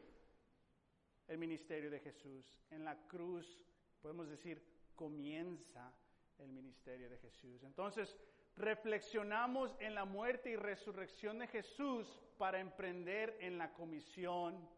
el 1.29 1.39
ministerio 1.39 1.91
de 1.91 2.01
Jesús. 2.01 2.61
En 2.71 2.85
la 2.85 3.07
cruz, 3.07 3.65
podemos 4.01 4.29
decir, 4.29 4.63
comienza 4.95 5.93
el 6.39 6.53
ministerio 6.53 7.09
de 7.09 7.19
Jesús. 7.19 7.63
Entonces, 7.63 8.17
reflexionamos 8.57 9.75
en 9.81 9.95
la 9.95 10.05
muerte 10.05 10.51
y 10.51 10.57
resurrección 10.57 11.39
de 11.39 11.49
Jesús 11.49 12.21
para 12.39 12.61
emprender 12.61 13.37
en 13.41 13.59
la 13.59 13.73
comisión 13.73 14.69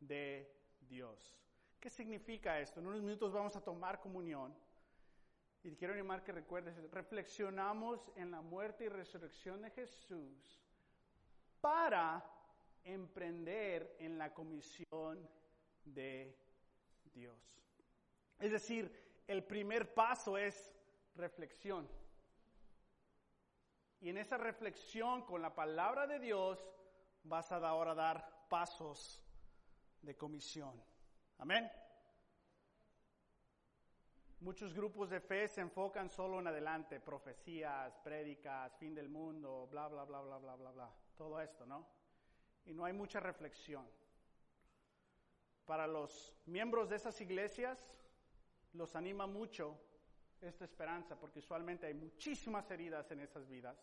de 0.00 0.52
Dios. 0.80 1.36
¿Qué 1.78 1.88
significa 1.88 2.60
esto? 2.60 2.80
En 2.80 2.86
unos 2.86 3.02
minutos 3.02 3.32
vamos 3.32 3.56
a 3.56 3.64
tomar 3.64 4.00
comunión. 4.00 4.54
Y 5.62 5.76
quiero 5.76 5.92
animar 5.92 6.22
que 6.24 6.32
recuerdes, 6.32 6.76
reflexionamos 6.90 8.10
en 8.16 8.30
la 8.30 8.40
muerte 8.40 8.84
y 8.84 8.88
resurrección 8.88 9.62
de 9.62 9.70
Jesús 9.70 10.58
para 11.60 12.24
emprender 12.84 13.96
en 13.98 14.16
la 14.16 14.32
comisión 14.32 15.28
de 15.84 16.34
Dios. 17.12 17.60
Es 18.38 18.52
decir, 18.52 18.90
el 19.26 19.44
primer 19.44 19.92
paso 19.92 20.38
es 20.38 20.74
reflexión. 21.14 21.86
Y 24.00 24.08
en 24.08 24.18
esa 24.18 24.38
reflexión 24.38 25.22
con 25.22 25.42
la 25.42 25.54
palabra 25.54 26.06
de 26.06 26.18
Dios 26.18 26.58
vas 27.24 27.52
a 27.52 27.56
ahora 27.56 27.94
dar 27.94 28.46
pasos 28.48 29.22
de 30.00 30.16
comisión. 30.16 30.82
Amén. 31.38 31.70
Muchos 34.40 34.72
grupos 34.72 35.10
de 35.10 35.20
fe 35.20 35.48
se 35.48 35.60
enfocan 35.60 36.08
solo 36.08 36.40
en 36.40 36.46
adelante, 36.46 36.98
profecías, 36.98 37.98
prédicas, 37.98 38.74
fin 38.78 38.94
del 38.94 39.10
mundo, 39.10 39.68
bla, 39.70 39.86
bla, 39.88 40.04
bla, 40.04 40.22
bla, 40.22 40.38
bla, 40.38 40.56
bla, 40.56 40.70
bla 40.70 40.90
todo 41.20 41.38
esto, 41.38 41.66
¿no? 41.66 41.86
Y 42.64 42.72
no 42.72 42.86
hay 42.86 42.94
mucha 42.94 43.20
reflexión. 43.20 43.86
Para 45.66 45.86
los 45.86 46.34
miembros 46.46 46.88
de 46.88 46.96
esas 46.96 47.20
iglesias, 47.20 47.86
los 48.72 48.96
anima 48.96 49.26
mucho 49.26 49.78
esta 50.40 50.64
esperanza, 50.64 51.18
porque 51.18 51.40
usualmente 51.40 51.86
hay 51.86 51.94
muchísimas 51.94 52.70
heridas 52.70 53.10
en 53.10 53.20
esas 53.20 53.48
vidas. 53.48 53.76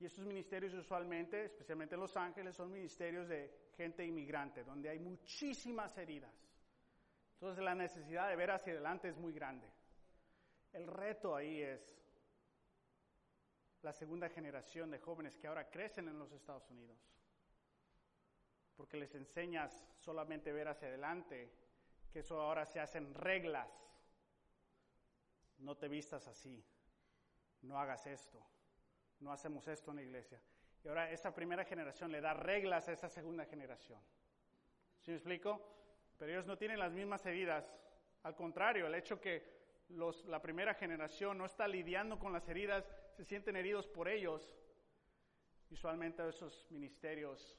Y 0.00 0.06
esos 0.06 0.24
ministerios 0.24 0.74
usualmente, 0.74 1.44
especialmente 1.44 1.94
en 1.94 2.00
Los 2.00 2.16
Ángeles, 2.16 2.56
son 2.56 2.72
ministerios 2.72 3.28
de 3.28 3.70
gente 3.76 4.04
inmigrante, 4.04 4.64
donde 4.64 4.88
hay 4.88 4.98
muchísimas 4.98 5.96
heridas. 5.98 6.34
Entonces 7.34 7.62
la 7.62 7.74
necesidad 7.74 8.28
de 8.28 8.36
ver 8.36 8.50
hacia 8.50 8.72
adelante 8.72 9.08
es 9.08 9.16
muy 9.16 9.32
grande. 9.32 9.68
El 10.72 10.86
reto 10.86 11.36
ahí 11.36 11.60
es 11.60 11.80
la 13.82 13.92
segunda 13.92 14.28
generación 14.28 14.90
de 14.90 14.98
jóvenes 14.98 15.36
que 15.36 15.46
ahora 15.46 15.70
crecen 15.70 16.08
en 16.08 16.18
los 16.18 16.32
Estados 16.32 16.68
Unidos. 16.70 16.98
Porque 18.76 18.96
les 18.96 19.14
enseñas 19.14 19.86
solamente 19.98 20.52
ver 20.52 20.68
hacia 20.68 20.88
adelante, 20.88 21.52
que 22.10 22.20
eso 22.20 22.40
ahora 22.40 22.66
se 22.66 22.80
hacen 22.80 23.14
reglas. 23.14 23.68
No 25.58 25.76
te 25.76 25.88
vistas 25.88 26.26
así, 26.28 26.64
no 27.62 27.78
hagas 27.78 28.06
esto, 28.06 28.44
no 29.20 29.32
hacemos 29.32 29.66
esto 29.68 29.90
en 29.90 29.96
la 29.96 30.02
iglesia. 30.02 30.40
Y 30.82 30.88
ahora 30.88 31.10
esa 31.10 31.34
primera 31.34 31.64
generación 31.64 32.12
le 32.12 32.20
da 32.20 32.34
reglas 32.34 32.88
a 32.88 32.92
esa 32.92 33.08
segunda 33.08 33.46
generación. 33.46 34.00
¿Sí 35.02 35.10
me 35.10 35.16
explico? 35.16 35.60
Pero 36.18 36.32
ellos 36.32 36.46
no 36.46 36.58
tienen 36.58 36.78
las 36.78 36.92
mismas 36.92 37.24
heridas. 37.26 37.64
Al 38.22 38.34
contrario, 38.34 38.86
el 38.86 38.94
hecho 38.94 39.20
que 39.20 39.54
la 39.88 40.40
primera 40.40 40.74
generación 40.74 41.38
no 41.38 41.46
está 41.46 41.68
lidiando 41.68 42.18
con 42.18 42.32
las 42.32 42.48
heridas 42.48 42.86
se 43.12 43.24
sienten 43.24 43.56
heridos 43.56 43.86
por 43.86 44.08
ellos. 44.08 44.54
Usualmente 45.70 46.26
esos 46.28 46.66
ministerios, 46.70 47.58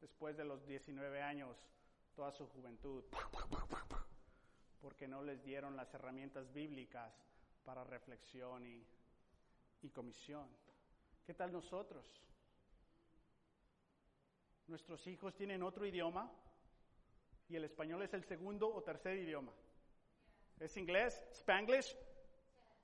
después 0.00 0.36
de 0.36 0.44
los 0.44 0.66
19 0.66 1.22
años, 1.22 1.56
toda 2.14 2.32
su 2.32 2.46
juventud, 2.48 3.04
porque 4.80 5.06
no 5.06 5.22
les 5.22 5.42
dieron 5.42 5.76
las 5.76 5.92
herramientas 5.94 6.52
bíblicas 6.52 7.12
para 7.64 7.84
reflexión 7.84 8.64
y, 8.66 8.86
comisión. 9.90 10.48
¿Qué 11.24 11.34
tal 11.34 11.52
nosotros? 11.52 12.06
Nuestros 14.66 15.06
hijos 15.06 15.34
tienen 15.34 15.62
otro 15.62 15.86
idioma 15.86 16.30
y 17.48 17.56
el 17.56 17.64
español 17.64 18.02
es 18.02 18.14
el 18.14 18.24
segundo 18.24 18.72
o 18.72 18.82
tercer 18.82 19.18
idioma. 19.18 19.52
Es 20.58 20.76
inglés, 20.76 21.22
spanglish 21.32 21.96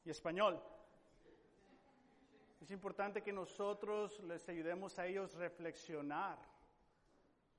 y 0.04 0.10
español. 0.10 0.62
Es 2.60 2.70
importante 2.70 3.22
que 3.22 3.32
nosotros 3.32 4.18
les 4.24 4.48
ayudemos 4.48 4.98
a 4.98 5.06
ellos 5.06 5.34
reflexionar. 5.34 6.38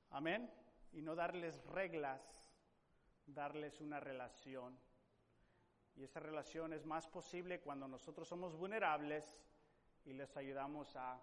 Amén. 0.09 0.51
Y 0.93 1.01
no 1.01 1.15
darles 1.15 1.63
reglas, 1.67 2.46
darles 3.27 3.79
una 3.81 3.99
relación. 3.99 4.77
Y 5.95 6.03
esa 6.03 6.19
relación 6.19 6.73
es 6.73 6.85
más 6.85 7.07
posible 7.07 7.59
cuando 7.59 7.87
nosotros 7.87 8.27
somos 8.27 8.55
vulnerables 8.55 9.37
y 10.05 10.13
les 10.13 10.35
ayudamos 10.37 10.95
a, 10.95 11.19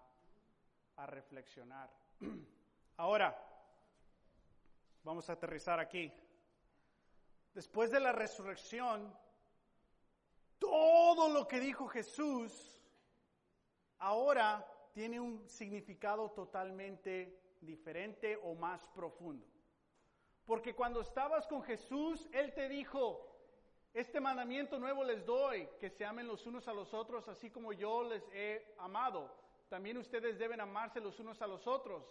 a 0.97 1.05
reflexionar. 1.05 1.89
Ahora, 2.97 3.37
vamos 5.03 5.29
a 5.29 5.33
aterrizar 5.33 5.79
aquí. 5.79 6.11
Después 7.53 7.89
de 7.91 7.99
la 7.99 8.11
resurrección, 8.11 9.13
todo 10.59 11.29
lo 11.29 11.47
que 11.47 11.59
dijo 11.59 11.87
Jesús 11.87 12.81
ahora 13.99 14.65
tiene 14.93 15.19
un 15.19 15.47
significado 15.47 16.31
totalmente 16.31 17.55
diferente 17.61 18.37
o 18.43 18.55
más 18.55 18.87
profundo. 18.89 19.45
Porque 20.45 20.75
cuando 20.75 21.01
estabas 21.01 21.47
con 21.47 21.63
Jesús, 21.63 22.27
Él 22.31 22.53
te 22.53 22.69
dijo, 22.69 23.35
este 23.93 24.19
mandamiento 24.19 24.77
nuevo 24.77 25.03
les 25.03 25.25
doy, 25.25 25.67
que 25.79 25.89
se 25.89 26.05
amen 26.05 26.27
los 26.27 26.45
unos 26.45 26.67
a 26.67 26.73
los 26.73 26.93
otros, 26.93 27.27
así 27.27 27.49
como 27.49 27.73
yo 27.73 28.03
les 28.03 28.23
he 28.33 28.75
amado. 28.77 29.33
También 29.69 29.97
ustedes 29.97 30.37
deben 30.37 30.61
amarse 30.61 30.99
los 30.99 31.19
unos 31.19 31.41
a 31.41 31.47
los 31.47 31.65
otros. 31.65 32.03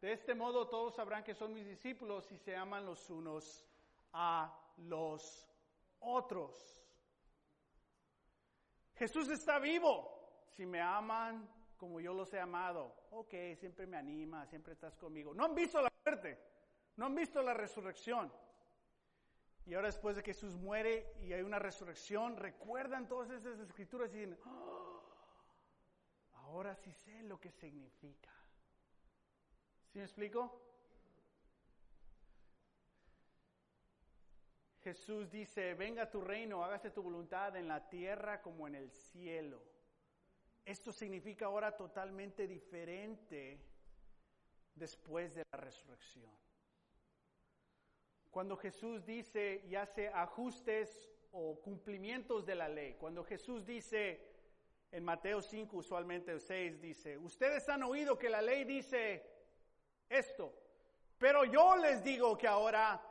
De 0.00 0.12
este 0.12 0.34
modo 0.34 0.68
todos 0.68 0.94
sabrán 0.94 1.24
que 1.24 1.34
son 1.34 1.52
mis 1.52 1.66
discípulos 1.66 2.30
y 2.30 2.38
se 2.38 2.54
aman 2.54 2.86
los 2.86 3.10
unos 3.10 3.66
a 4.12 4.56
los 4.76 5.46
otros. 6.00 6.86
Jesús 8.94 9.28
está 9.28 9.58
vivo. 9.58 10.14
Si 10.56 10.66
me 10.66 10.80
aman 10.80 11.48
como 11.76 12.00
yo 12.00 12.12
los 12.12 12.32
he 12.32 12.40
amado, 12.40 12.94
ok, 13.10 13.34
siempre 13.56 13.86
me 13.86 13.96
anima, 13.96 14.46
siempre 14.46 14.72
estás 14.72 14.96
conmigo. 14.96 15.32
No 15.34 15.44
han 15.44 15.54
visto 15.54 15.80
la 15.80 15.92
muerte, 16.04 16.38
no 16.98 17.06
han 17.06 17.14
visto 17.14 17.40
la 17.42 17.54
resurrección. 17.54 18.30
Y 19.64 19.74
ahora 19.74 19.86
después 19.86 20.16
de 20.16 20.22
que 20.22 20.34
Jesús 20.34 20.56
muere 20.56 21.14
y 21.20 21.32
hay 21.32 21.42
una 21.42 21.60
resurrección, 21.60 22.36
recuerdan 22.36 23.06
todas 23.06 23.30
esas 23.30 23.60
escrituras 23.60 24.12
y 24.12 24.18
dicen, 24.18 24.38
"Oh, 24.44 25.00
ahora 26.32 26.74
sí 26.74 26.92
sé 26.92 27.22
lo 27.22 27.38
que 27.38 27.52
significa. 27.52 28.30
¿Sí 29.92 29.98
me 29.98 30.04
explico? 30.04 30.60
Jesús 34.80 35.30
dice, 35.30 35.74
venga 35.74 36.10
tu 36.10 36.20
reino, 36.20 36.64
hágase 36.64 36.90
tu 36.90 37.02
voluntad 37.02 37.54
en 37.56 37.68
la 37.68 37.88
tierra 37.88 38.42
como 38.42 38.66
en 38.66 38.74
el 38.74 38.90
cielo. 38.90 39.62
Esto 40.64 40.92
significa 40.92 41.46
ahora 41.46 41.76
totalmente 41.76 42.48
diferente 42.48 43.60
después 44.74 45.34
de 45.34 45.44
la 45.52 45.58
resurrección. 45.58 46.47
Cuando 48.30 48.56
Jesús 48.56 49.04
dice 49.04 49.62
y 49.64 49.74
hace 49.74 50.08
ajustes 50.08 51.10
o 51.32 51.60
cumplimientos 51.60 52.44
de 52.44 52.54
la 52.54 52.68
ley, 52.68 52.94
cuando 52.94 53.24
Jesús 53.24 53.64
dice 53.64 54.20
en 54.90 55.04
Mateo 55.04 55.42
5, 55.42 55.76
usualmente 55.76 56.38
6, 56.38 56.80
dice, 56.80 57.18
ustedes 57.18 57.68
han 57.68 57.82
oído 57.82 58.18
que 58.18 58.30
la 58.30 58.40
ley 58.40 58.64
dice 58.64 59.24
esto, 60.08 60.54
pero 61.18 61.44
yo 61.44 61.76
les 61.76 62.02
digo 62.02 62.36
que 62.38 62.46
ahora 62.46 63.02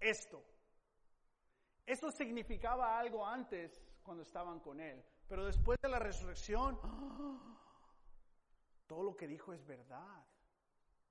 esto. 0.00 0.44
Eso 1.86 2.10
significaba 2.10 2.98
algo 2.98 3.26
antes 3.26 3.82
cuando 4.02 4.22
estaban 4.22 4.60
con 4.60 4.80
Él, 4.80 5.04
pero 5.28 5.46
después 5.46 5.78
de 5.80 5.88
la 5.88 5.98
resurrección, 5.98 6.78
todo 8.86 9.02
lo 9.02 9.16
que 9.16 9.26
dijo 9.26 9.52
es 9.52 9.64
verdad. 9.64 10.24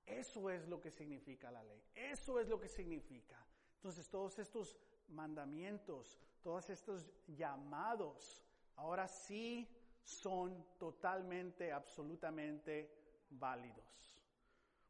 Eso 0.06 0.50
es 0.50 0.66
lo 0.68 0.80
que 0.80 0.90
significa 0.90 1.50
la 1.50 1.62
ley. 1.62 1.82
Eso 1.94 2.40
es 2.40 2.48
lo 2.48 2.58
que 2.58 2.68
significa. 2.68 3.36
Entonces 3.76 4.08
todos 4.08 4.38
estos 4.38 4.78
mandamientos, 5.08 6.20
todos 6.42 6.70
estos 6.70 7.10
llamados, 7.26 8.44
ahora 8.76 9.08
sí 9.08 9.68
son 10.02 10.64
totalmente, 10.78 11.72
absolutamente 11.72 12.90
válidos. 13.30 14.20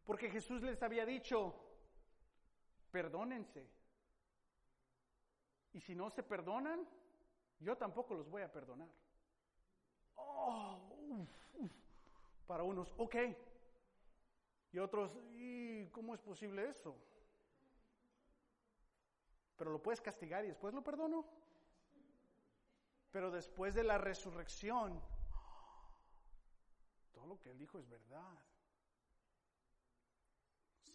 Porque 0.04 0.30
Jesús 0.30 0.62
les 0.62 0.82
había 0.82 1.06
dicho, 1.06 1.54
perdónense. 2.90 3.68
Y 5.72 5.80
si 5.80 5.94
no 5.94 6.10
se 6.10 6.22
perdonan, 6.22 6.86
yo 7.60 7.76
tampoco 7.76 8.14
los 8.14 8.28
voy 8.28 8.42
a 8.42 8.52
perdonar. 8.52 8.88
Oh, 10.16 10.78
uf. 11.08 11.70
Para 12.46 12.62
unos, 12.62 12.92
ok. 12.98 13.16
Y 14.72 14.78
otros, 14.78 15.16
¿y 15.34 15.86
cómo 15.88 16.14
es 16.14 16.20
posible 16.20 16.68
eso? 16.68 16.96
Pero 19.56 19.70
lo 19.70 19.82
puedes 19.82 20.00
castigar 20.00 20.44
y 20.44 20.48
después 20.48 20.72
lo 20.72 20.82
perdono. 20.82 21.26
Pero 23.10 23.30
después 23.30 23.74
de 23.74 23.84
la 23.84 23.98
resurrección, 23.98 25.00
todo 27.12 27.26
lo 27.26 27.38
que 27.38 27.50
él 27.50 27.58
dijo 27.58 27.78
es 27.78 27.86
verdad. 27.86 28.38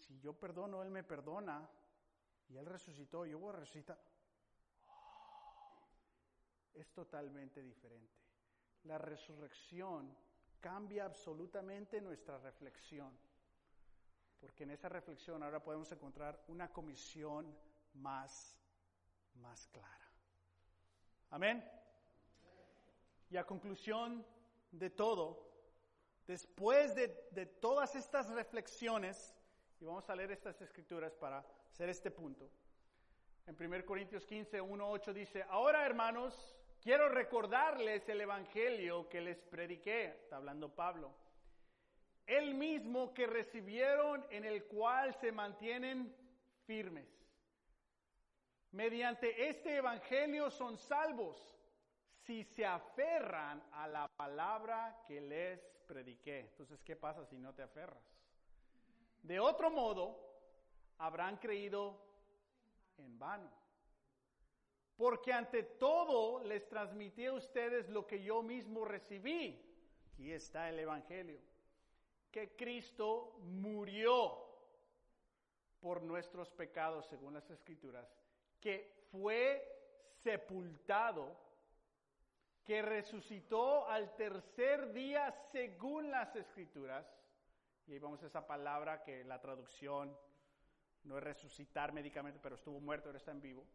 Si 0.00 0.18
yo 0.18 0.32
perdono, 0.32 0.82
él 0.82 0.90
me 0.90 1.04
perdona. 1.04 1.68
Y 2.48 2.56
él 2.56 2.66
resucitó, 2.66 3.26
yo 3.26 3.38
voy 3.38 3.54
a 3.54 3.58
resucitar. 3.58 3.98
Es 6.74 6.90
totalmente 6.92 7.62
diferente. 7.62 8.16
La 8.84 8.98
resurrección 8.98 10.16
cambia 10.60 11.04
absolutamente 11.04 12.00
nuestra 12.00 12.38
reflexión. 12.38 13.16
Porque 14.40 14.64
en 14.64 14.70
esa 14.70 14.88
reflexión 14.88 15.42
ahora 15.42 15.62
podemos 15.62 15.90
encontrar 15.90 16.42
una 16.48 16.72
comisión 16.72 17.56
más, 17.94 18.56
más 19.34 19.66
clara. 19.68 20.08
Amén. 21.30 21.64
Y 23.30 23.36
a 23.36 23.44
conclusión 23.44 24.24
de 24.70 24.90
todo, 24.90 25.46
después 26.26 26.94
de, 26.94 27.28
de, 27.32 27.46
todas 27.46 27.94
estas 27.94 28.30
reflexiones, 28.30 29.34
y 29.80 29.84
vamos 29.84 30.08
a 30.08 30.16
leer 30.16 30.30
estas 30.32 30.60
escrituras 30.62 31.14
para 31.14 31.44
hacer 31.70 31.88
este 31.88 32.10
punto, 32.10 32.50
en 33.48 33.56
1 33.58 33.86
Corintios 33.86 34.26
15, 34.26 34.60
1, 34.60 34.90
8 34.90 35.12
dice, 35.14 35.42
ahora 35.48 35.84
hermanos, 35.86 36.54
quiero 36.82 37.08
recordarles 37.08 38.06
el 38.08 38.20
Evangelio 38.20 39.08
que 39.08 39.22
les 39.22 39.42
prediqué, 39.42 40.16
está 40.22 40.36
hablando 40.36 40.74
Pablo, 40.74 41.14
el 42.28 42.54
mismo 42.54 43.14
que 43.14 43.26
recibieron 43.26 44.24
en 44.30 44.44
el 44.44 44.64
cual 44.66 45.14
se 45.14 45.32
mantienen 45.32 46.14
firmes. 46.66 47.08
Mediante 48.72 49.48
este 49.48 49.76
Evangelio 49.76 50.50
son 50.50 50.76
salvos 50.76 51.58
si 52.26 52.44
se 52.44 52.66
aferran 52.66 53.62
a 53.72 53.88
la 53.88 54.08
palabra 54.08 55.02
que 55.08 55.22
les 55.22 55.58
prediqué. 55.86 56.40
Entonces, 56.40 56.82
¿qué 56.82 56.94
pasa 56.94 57.24
si 57.24 57.38
no 57.38 57.54
te 57.54 57.62
aferras? 57.62 58.04
De 59.22 59.40
otro 59.40 59.70
modo, 59.70 60.28
habrán 60.98 61.38
creído 61.38 61.98
en 62.98 63.18
vano. 63.18 63.50
Porque 64.98 65.32
ante 65.32 65.62
todo 65.62 66.44
les 66.44 66.68
transmití 66.68 67.24
a 67.24 67.32
ustedes 67.32 67.88
lo 67.88 68.06
que 68.06 68.22
yo 68.22 68.42
mismo 68.42 68.84
recibí. 68.84 69.64
Aquí 70.12 70.30
está 70.30 70.68
el 70.68 70.80
Evangelio. 70.80 71.40
Que 72.30 72.54
Cristo 72.56 73.38
murió 73.42 74.46
por 75.80 76.02
nuestros 76.02 76.50
pecados, 76.50 77.06
según 77.06 77.34
las 77.34 77.48
Escrituras. 77.50 78.08
Que 78.60 79.06
fue 79.10 79.64
sepultado 80.22 81.36
que 82.68 82.82
resucitó 82.82 83.88
al 83.88 84.14
tercer 84.14 84.92
día 84.92 85.32
según 85.52 86.10
las 86.10 86.36
escrituras. 86.36 87.10
Y 87.86 87.94
ahí 87.94 87.98
vamos 87.98 88.22
a 88.22 88.26
esa 88.26 88.46
palabra 88.46 89.02
que 89.02 89.24
la 89.24 89.40
traducción 89.40 90.14
no 91.04 91.16
es 91.16 91.24
resucitar 91.24 91.94
médicamente, 91.94 92.38
pero 92.42 92.56
estuvo 92.56 92.78
muerto, 92.78 93.08
ahora 93.08 93.16
está 93.16 93.30
en 93.30 93.40
vivo. 93.40 93.66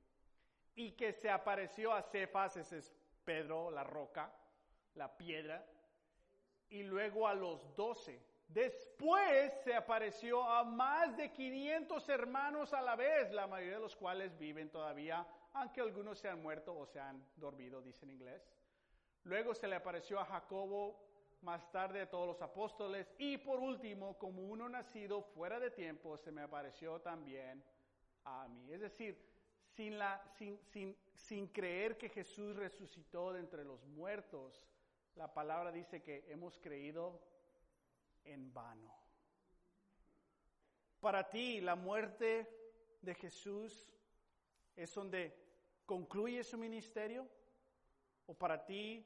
Y 0.76 0.92
que 0.92 1.12
se 1.12 1.32
apareció 1.32 1.92
a 1.92 2.04
Cefas, 2.04 2.56
ese 2.58 2.78
es 2.78 2.94
Pedro, 3.26 3.72
la 3.72 3.84
roca, 3.84 4.32
la 4.94 5.18
piedra, 5.18 5.66
y 6.70 6.84
luego 6.84 7.28
a 7.28 7.34
los 7.34 7.76
doce. 7.76 8.22
Después 8.54 9.52
se 9.64 9.74
apareció 9.74 10.44
a 10.44 10.64
más 10.64 11.18
de 11.18 11.32
500 11.32 12.08
hermanos 12.10 12.72
a 12.72 12.82
la 12.82 12.96
vez, 12.96 13.32
la 13.32 13.48
mayoría 13.48 13.78
de 13.78 13.82
los 13.82 13.96
cuales 13.96 14.38
viven 14.38 14.70
todavía, 14.70 15.26
aunque 15.54 15.82
algunos 15.82 16.20
se 16.20 16.30
han 16.30 16.40
muerto 16.40 16.78
o 16.78 16.86
se 16.86 17.00
han 17.00 17.26
dormido, 17.36 17.82
dice 17.82 18.06
en 18.06 18.12
inglés. 18.12 18.48
Luego 19.24 19.56
se 19.56 19.68
le 19.68 19.76
apareció 19.76 20.20
a 20.20 20.26
Jacobo, 20.26 21.04
más 21.42 21.70
tarde 21.72 22.02
a 22.02 22.10
todos 22.10 22.28
los 22.28 22.42
apóstoles 22.44 23.12
y 23.18 23.38
por 23.38 23.60
último, 23.60 24.20
como 24.20 24.44
uno 24.44 24.70
nacido 24.70 25.24
fuera 25.24 25.60
de 25.60 25.72
tiempo, 25.72 26.16
se 26.18 26.32
me 26.32 26.44
apareció 26.44 27.02
también 27.02 27.64
a 28.24 28.48
mí. 28.48 28.72
Es 28.72 28.82
decir, 28.82 29.20
sin, 29.66 29.98
la, 29.98 30.24
sin, 30.38 30.60
sin, 30.68 30.96
sin 31.16 31.48
creer 31.48 31.98
que 31.98 32.10
Jesús 32.10 32.56
resucitó 32.56 33.34
de 33.34 33.40
entre 33.40 33.66
los 33.66 33.84
muertos, 33.88 34.64
la 35.16 35.34
palabra 35.34 35.72
dice 35.72 36.04
que 36.04 36.24
hemos 36.28 36.60
creído 36.60 37.33
en 38.26 38.54
vano. 38.54 38.94
Para 41.00 41.30
ti, 41.30 41.62
la 41.62 41.76
muerte 41.76 42.50
de 43.02 43.16
Jesús 43.16 43.94
es 44.76 44.94
donde 44.94 45.34
concluye 45.86 46.44
su 46.44 46.58
ministerio, 46.58 47.28
o 48.26 48.34
para 48.34 48.66
ti 48.66 49.06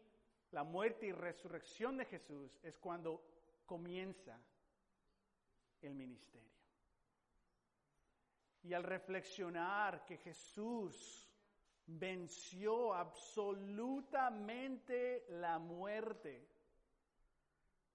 la 0.52 0.64
muerte 0.64 1.08
y 1.08 1.12
resurrección 1.12 1.98
de 1.98 2.06
Jesús 2.06 2.58
es 2.64 2.78
cuando 2.78 3.22
comienza 3.66 4.40
el 5.82 5.96
ministerio. 5.96 6.56
Y 8.64 8.74
al 8.74 8.84
reflexionar 8.84 10.06
que 10.06 10.18
Jesús 10.18 11.28
venció 11.86 12.94
absolutamente 12.94 15.26
la 15.30 15.58
muerte, 15.58 16.48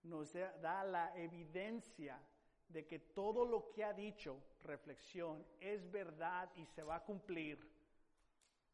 nos 0.02 0.32
da 0.32 0.84
la 0.84 1.16
evidencia 1.16 2.20
de 2.68 2.86
que 2.86 2.98
todo 2.98 3.44
lo 3.44 3.70
que 3.70 3.84
ha 3.84 3.92
dicho, 3.92 4.42
reflexión, 4.64 5.44
es 5.60 5.90
verdad 5.90 6.50
y 6.56 6.64
se 6.66 6.82
va 6.82 6.96
a 6.96 7.04
cumplir 7.04 7.58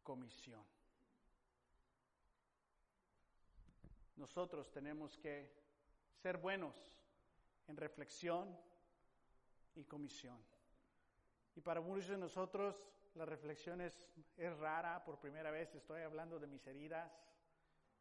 comisión. 0.03 0.65
nosotros 4.19 4.71
tenemos 4.71 5.17
que 5.17 5.51
ser 6.17 6.37
buenos 6.37 6.93
en 7.69 7.77
reflexión 7.77 8.59
y 9.75 9.85
comisión. 9.85 10.39
Y 11.55 11.61
para 11.61 11.81
muchos 11.81 12.09
de 12.09 12.19
nosotros 12.19 12.85
la 13.15 13.25
reflexión 13.25 13.81
es, 13.81 14.09
es 14.37 14.57
rara, 14.59 15.05
por 15.05 15.19
primera 15.19 15.51
vez 15.51 15.75
estoy 15.75 16.03
hablando 16.03 16.39
de 16.39 16.47
mis 16.47 16.67
heridas, 16.67 17.11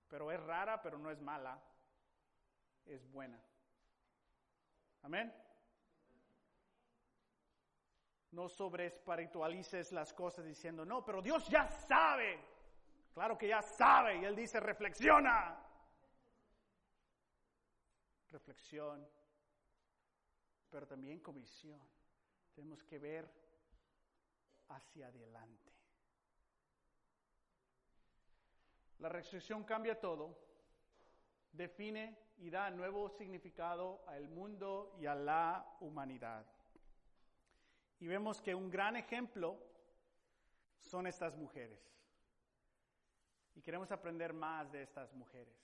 pero 0.07 0.31
es 0.31 0.39
rara, 0.41 0.81
pero 0.81 0.97
no 0.97 1.11
es 1.11 1.21
mala, 1.21 1.61
es 2.87 3.09
buena. 3.11 3.41
Amén. 5.03 5.33
No 8.31 8.49
sobreespiritualices 8.49 9.91
las 9.91 10.13
cosas 10.13 10.45
diciendo, 10.45 10.85
no, 10.85 11.03
pero 11.03 11.21
Dios 11.21 11.47
ya 11.47 11.67
sabe. 11.67 12.39
Claro 13.13 13.37
que 13.37 13.47
ya 13.47 13.61
sabe. 13.61 14.17
Y 14.17 14.25
Él 14.25 14.35
dice, 14.35 14.59
reflexiona. 14.59 15.63
Reflexión, 18.29 19.07
pero 20.69 20.85
también 20.85 21.19
comisión. 21.19 21.79
Tenemos 22.53 22.83
que 22.83 22.99
ver 22.99 23.31
hacia 24.67 25.07
adelante. 25.07 25.73
La 28.99 29.09
resurrección 29.09 29.63
cambia 29.63 29.99
todo, 29.99 30.37
define 31.51 32.26
y 32.37 32.49
da 32.49 32.69
nuevo 32.69 33.09
significado 33.09 34.03
al 34.07 34.29
mundo 34.29 34.95
y 34.99 35.05
a 35.05 35.15
la 35.15 35.77
humanidad. 35.79 36.45
Y 37.99 38.07
vemos 38.07 38.41
que 38.41 38.53
un 38.53 38.69
gran 38.69 38.95
ejemplo 38.95 39.57
son 40.79 41.07
estas 41.07 41.35
mujeres. 41.35 41.79
Y 43.55 43.61
queremos 43.61 43.91
aprender 43.91 44.33
más 44.33 44.71
de 44.71 44.83
estas 44.83 45.13
mujeres. 45.13 45.55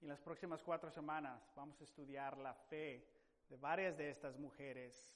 En 0.00 0.08
las 0.08 0.20
próximas 0.20 0.62
cuatro 0.62 0.90
semanas 0.90 1.52
vamos 1.54 1.78
a 1.80 1.84
estudiar 1.84 2.38
la 2.38 2.54
fe 2.54 3.06
de 3.48 3.56
varias 3.58 3.98
de 3.98 4.08
estas 4.08 4.38
mujeres 4.38 5.14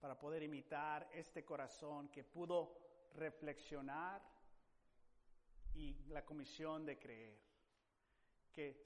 para 0.00 0.18
poder 0.18 0.42
imitar 0.42 1.08
este 1.12 1.44
corazón 1.44 2.08
que 2.08 2.24
pudo 2.24 2.76
reflexionar 3.14 4.20
y 5.74 5.94
la 6.08 6.24
comisión 6.24 6.84
de 6.84 6.98
creer. 6.98 7.47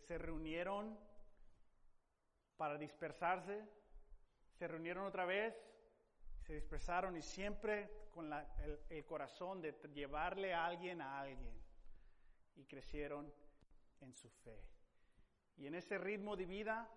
Se 0.07 0.19
reunieron 0.19 0.99
para 2.57 2.77
dispersarse, 2.77 3.65
se 4.59 4.69
reunieron 4.69 5.07
otra 5.07 5.25
vez 5.25 5.55
se 6.43 6.55
dispersaron 6.55 7.17
y 7.17 7.23
siempre 7.23 8.09
con 8.11 8.31
el, 8.91 9.05
corazón 9.05 9.61
de 9.61 9.73
llevarle 9.95 10.53
a 10.53 10.67
alguien 10.67 11.01
a 11.01 11.21
alguien 11.21 11.55
y 12.57 12.65
crecieron 12.65 13.33
en 14.01 14.13
su 14.13 14.29
fe. 14.29 14.61
Y 15.57 15.67
en 15.67 15.75
ese 15.75 15.99
ritmo 15.99 16.37
de 16.37 16.47
vida 16.47 16.89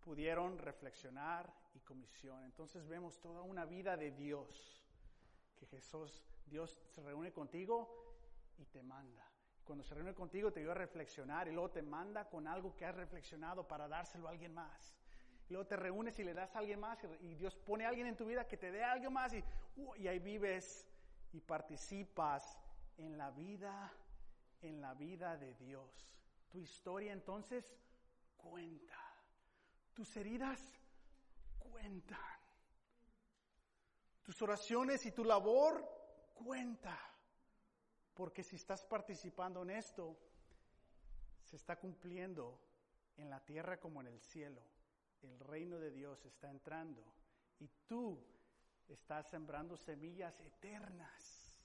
pudieron 0.00 0.58
reflexionar 0.58 1.52
y 1.74 1.80
comisión. 1.80 2.44
Entonces 2.44 2.86
vemos 2.86 3.20
toda 3.20 3.42
una 3.42 3.64
vida 3.64 3.96
de 3.96 4.10
Dios, 4.12 4.82
que 5.56 5.66
Jesús, 5.66 6.24
Dios 6.46 6.76
se 6.94 7.02
reúne 7.02 7.32
contigo 7.32 8.16
y 8.56 8.64
te 8.66 8.82
manda. 8.82 9.33
Cuando 9.64 9.82
se 9.84 9.94
reúne 9.94 10.14
contigo 10.14 10.52
te 10.52 10.60
ayuda 10.60 10.72
a 10.72 10.76
reflexionar 10.76 11.48
y 11.48 11.52
luego 11.52 11.70
te 11.70 11.82
manda 11.82 12.28
con 12.28 12.46
algo 12.46 12.74
que 12.76 12.84
has 12.84 12.94
reflexionado 12.94 13.66
para 13.66 13.88
dárselo 13.88 14.28
a 14.28 14.30
alguien 14.30 14.52
más 14.52 14.94
luego 15.48 15.66
te 15.66 15.76
reúnes 15.76 16.18
y 16.18 16.24
le 16.24 16.34
das 16.34 16.54
a 16.54 16.58
alguien 16.58 16.80
más 16.80 16.98
y, 17.20 17.34
Dios 17.34 17.54
pone 17.56 17.84
a 17.84 17.88
alguien 17.88 18.06
en 18.06 18.16
tu 18.16 18.26
vida 18.26 18.46
que 18.46 18.56
te 18.56 18.70
dé 18.70 18.82
algo 18.82 19.10
más 19.10 19.32
y, 19.34 19.44
uh, 19.76 19.94
y 19.96 20.08
ahí 20.08 20.18
vives 20.18 20.86
y 21.32 21.40
participas 21.40 22.58
en 22.96 23.18
la 23.18 23.30
vida, 23.30 23.92
en 24.62 24.80
la 24.80 24.94
vida 24.94 25.36
de 25.36 25.54
Dios. 25.54 26.20
Tu 26.48 26.58
historia 26.58 27.12
entonces 27.12 27.76
cuenta. 28.36 28.98
Tus 29.92 30.16
heridas 30.16 30.60
cuentan. 31.58 32.18
Tus 34.22 34.40
oraciones 34.42 35.04
y 35.06 35.12
tu 35.12 35.24
labor 35.24 35.84
cuenta. 36.34 36.98
Porque 38.14 38.42
si 38.42 38.56
estás 38.56 38.84
participando 38.84 39.62
en 39.62 39.70
esto, 39.70 40.16
se 41.42 41.56
está 41.56 41.76
cumpliendo 41.76 42.60
en 43.16 43.28
la 43.28 43.40
tierra 43.40 43.78
como 43.78 44.00
en 44.00 44.06
el 44.06 44.20
cielo 44.20 44.62
el 45.24 45.40
reino 45.40 45.78
de 45.78 45.90
Dios 45.90 46.24
está 46.24 46.50
entrando 46.50 47.02
y 47.58 47.68
tú 47.86 48.22
estás 48.88 49.28
sembrando 49.28 49.76
semillas 49.76 50.38
eternas. 50.40 51.58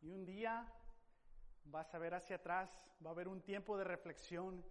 Y 0.00 0.10
un 0.10 0.24
día 0.24 0.66
vas 1.64 1.94
a 1.94 1.98
ver 1.98 2.14
hacia 2.14 2.36
atrás, 2.36 2.74
va 3.04 3.10
a 3.10 3.12
haber 3.12 3.28
un 3.28 3.42
tiempo 3.42 3.76
de 3.76 3.84
reflexión. 3.84 4.64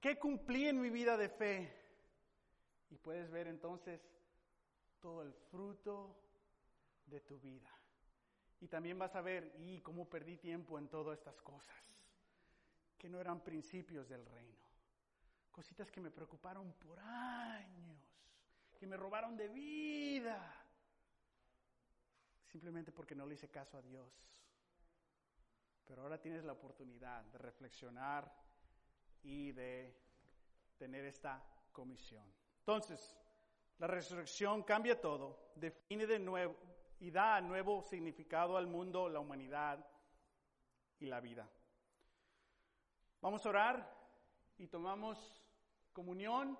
¿Qué 0.00 0.18
cumplí 0.18 0.66
en 0.66 0.80
mi 0.80 0.90
vida 0.90 1.16
de 1.16 1.28
fe? 1.28 1.72
Y 2.90 2.96
puedes 2.96 3.30
ver 3.30 3.46
entonces 3.46 4.00
todo 5.00 5.22
el 5.22 5.32
fruto 5.32 6.16
de 7.06 7.20
tu 7.20 7.38
vida. 7.38 7.77
Y 8.60 8.68
también 8.68 8.98
vas 8.98 9.14
a 9.14 9.20
ver, 9.20 9.54
y 9.58 9.80
cómo 9.80 10.08
perdí 10.08 10.36
tiempo 10.36 10.78
en 10.78 10.88
todas 10.88 11.18
estas 11.18 11.40
cosas, 11.42 11.76
que 12.96 13.08
no 13.08 13.20
eran 13.20 13.42
principios 13.44 14.08
del 14.08 14.26
reino 14.26 14.68
cositas 15.58 15.90
que 15.90 16.00
me 16.00 16.12
preocuparon 16.12 16.72
por 16.74 17.00
años, 17.00 17.98
que 18.78 18.86
me 18.86 18.96
robaron 18.96 19.36
de 19.36 19.48
vida, 19.48 20.54
simplemente 22.46 22.92
porque 22.92 23.16
no 23.16 23.26
le 23.26 23.34
hice 23.34 23.48
caso 23.48 23.76
a 23.76 23.82
Dios. 23.82 24.08
Pero 25.84 26.02
ahora 26.02 26.20
tienes 26.20 26.44
la 26.44 26.52
oportunidad 26.52 27.24
de 27.24 27.38
reflexionar 27.38 28.32
y 29.24 29.50
de 29.50 30.00
tener 30.76 31.04
esta 31.06 31.44
comisión. 31.72 32.32
Entonces, 32.60 33.18
la 33.78 33.88
resurrección 33.88 34.62
cambia 34.62 35.00
todo, 35.00 35.50
define 35.56 36.06
de 36.06 36.20
nuevo 36.20 36.54
y 37.00 37.10
da 37.10 37.40
nuevo 37.40 37.82
significado 37.82 38.56
al 38.56 38.66
mundo, 38.66 39.08
la 39.08 39.20
humanidad 39.20 39.84
y 40.98 41.06
la 41.06 41.20
vida. 41.20 41.48
Vamos 43.20 43.44
a 43.44 43.48
orar 43.48 43.98
y 44.58 44.66
tomamos 44.66 45.42
comunión, 45.92 46.58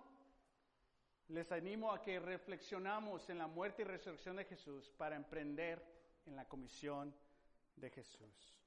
les 1.29 1.53
animo 1.53 1.93
a 1.93 2.03
que 2.03 2.19
reflexionamos 2.19 3.29
en 3.31 3.39
la 3.39 3.47
muerte 3.47 3.83
y 3.83 3.85
resurrección 3.85 4.37
de 4.37 4.45
Jesús 4.45 4.91
para 4.97 5.17
emprender 5.17 5.85
en 6.27 6.37
la 6.37 6.47
comisión 6.47 7.15
de 7.77 7.91
Jesús. 7.91 8.59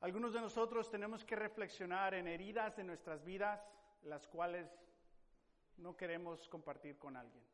Algunos 0.00 0.32
de 0.32 0.40
nosotros 0.40 0.90
tenemos 0.90 1.24
que 1.24 1.36
reflexionar 1.36 2.14
en 2.14 2.28
heridas 2.28 2.76
de 2.76 2.84
nuestras 2.84 3.24
vidas, 3.24 3.60
las 4.02 4.26
cuales 4.28 4.70
no 5.78 5.96
queremos 5.96 6.48
compartir 6.48 6.98
con 6.98 7.16
alguien. 7.16 7.44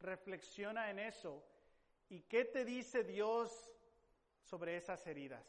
Reflexiona 0.00 0.90
en 0.90 0.98
eso. 0.98 1.44
¿Y 2.08 2.22
qué 2.22 2.44
te 2.44 2.64
dice 2.64 3.04
Dios 3.04 3.70
sobre 4.42 4.76
esas 4.76 5.06
heridas? 5.06 5.44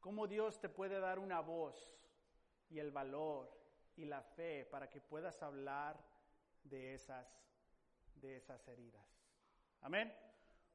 ¿Cómo 0.00 0.26
Dios 0.26 0.60
te 0.60 0.68
puede 0.68 1.00
dar 1.00 1.18
una 1.18 1.40
voz 1.40 1.98
y 2.70 2.78
el 2.78 2.90
valor 2.90 3.50
y 3.96 4.04
la 4.04 4.22
fe 4.22 4.64
para 4.64 4.88
que 4.88 5.00
puedas 5.00 5.42
hablar 5.42 6.00
de 6.62 6.94
esas, 6.94 7.26
de 8.14 8.36
esas 8.36 8.66
heridas. 8.68 9.04
Amén. 9.80 10.12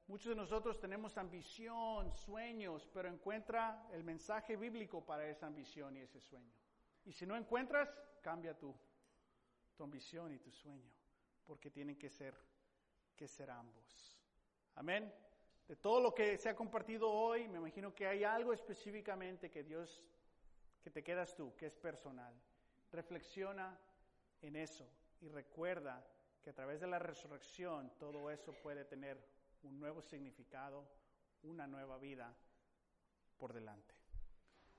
Muchos 0.07 0.29
de 0.29 0.35
nosotros 0.35 0.79
tenemos 0.79 1.17
ambición, 1.17 2.11
sueños, 2.11 2.89
pero 2.93 3.07
encuentra 3.07 3.87
el 3.91 4.03
mensaje 4.03 4.57
bíblico 4.57 5.05
para 5.05 5.27
esa 5.27 5.47
ambición 5.47 5.95
y 5.95 6.01
ese 6.01 6.19
sueño. 6.19 6.53
Y 7.05 7.13
si 7.13 7.25
no 7.25 7.37
encuentras, 7.37 7.89
cambia 8.21 8.57
tu 8.57 8.75
ambición 9.79 10.33
y 10.33 10.39
tu 10.39 10.51
sueño, 10.51 10.89
porque 11.45 11.69
tienen 11.69 11.97
que 11.97 12.09
ser, 12.09 12.35
que 13.15 13.27
ser 13.27 13.49
ambos. 13.49 14.12
Amén. 14.75 15.13
De 15.67 15.75
todo 15.75 16.01
lo 16.01 16.13
que 16.13 16.37
se 16.37 16.49
ha 16.49 16.55
compartido 16.55 17.09
hoy, 17.11 17.47
me 17.47 17.57
imagino 17.57 17.93
que 17.93 18.07
hay 18.07 18.23
algo 18.23 18.53
específicamente 18.53 19.49
que 19.49 19.63
Dios, 19.63 20.03
que 20.81 20.89
te 20.89 21.03
quedas 21.03 21.35
tú, 21.35 21.55
que 21.55 21.67
es 21.67 21.75
personal. 21.75 22.33
Reflexiona 22.91 23.79
en 24.41 24.55
eso 24.55 24.87
y 25.21 25.29
recuerda 25.29 26.05
que 26.43 26.49
a 26.49 26.53
través 26.53 26.81
de 26.81 26.87
la 26.87 26.99
resurrección 26.99 27.91
todo 27.97 28.29
eso 28.29 28.53
puede 28.61 28.83
tener 28.83 29.17
un 29.63 29.79
nuevo 29.79 30.01
significado, 30.01 30.85
una 31.43 31.65
nueva 31.65 31.97
vida 31.97 32.35
por 33.37 33.53
delante. 33.53 33.95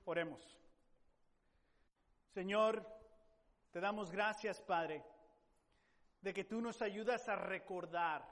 Oremos. 0.05 0.59
Señor, 2.27 2.85
te 3.71 3.79
damos 3.79 4.11
gracias, 4.11 4.61
Padre, 4.61 5.03
de 6.21 6.33
que 6.33 6.43
tú 6.43 6.61
nos 6.61 6.81
ayudas 6.81 7.27
a 7.27 7.35
recordar, 7.35 8.23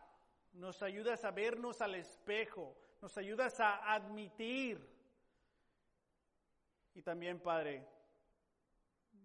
nos 0.54 0.82
ayudas 0.82 1.24
a 1.26 1.32
vernos 1.32 1.82
al 1.82 1.96
espejo, 1.96 2.78
nos 3.02 3.18
ayudas 3.18 3.60
a 3.60 3.94
admitir. 3.94 4.90
Y 6.94 7.02
también, 7.02 7.40
Padre, 7.40 7.88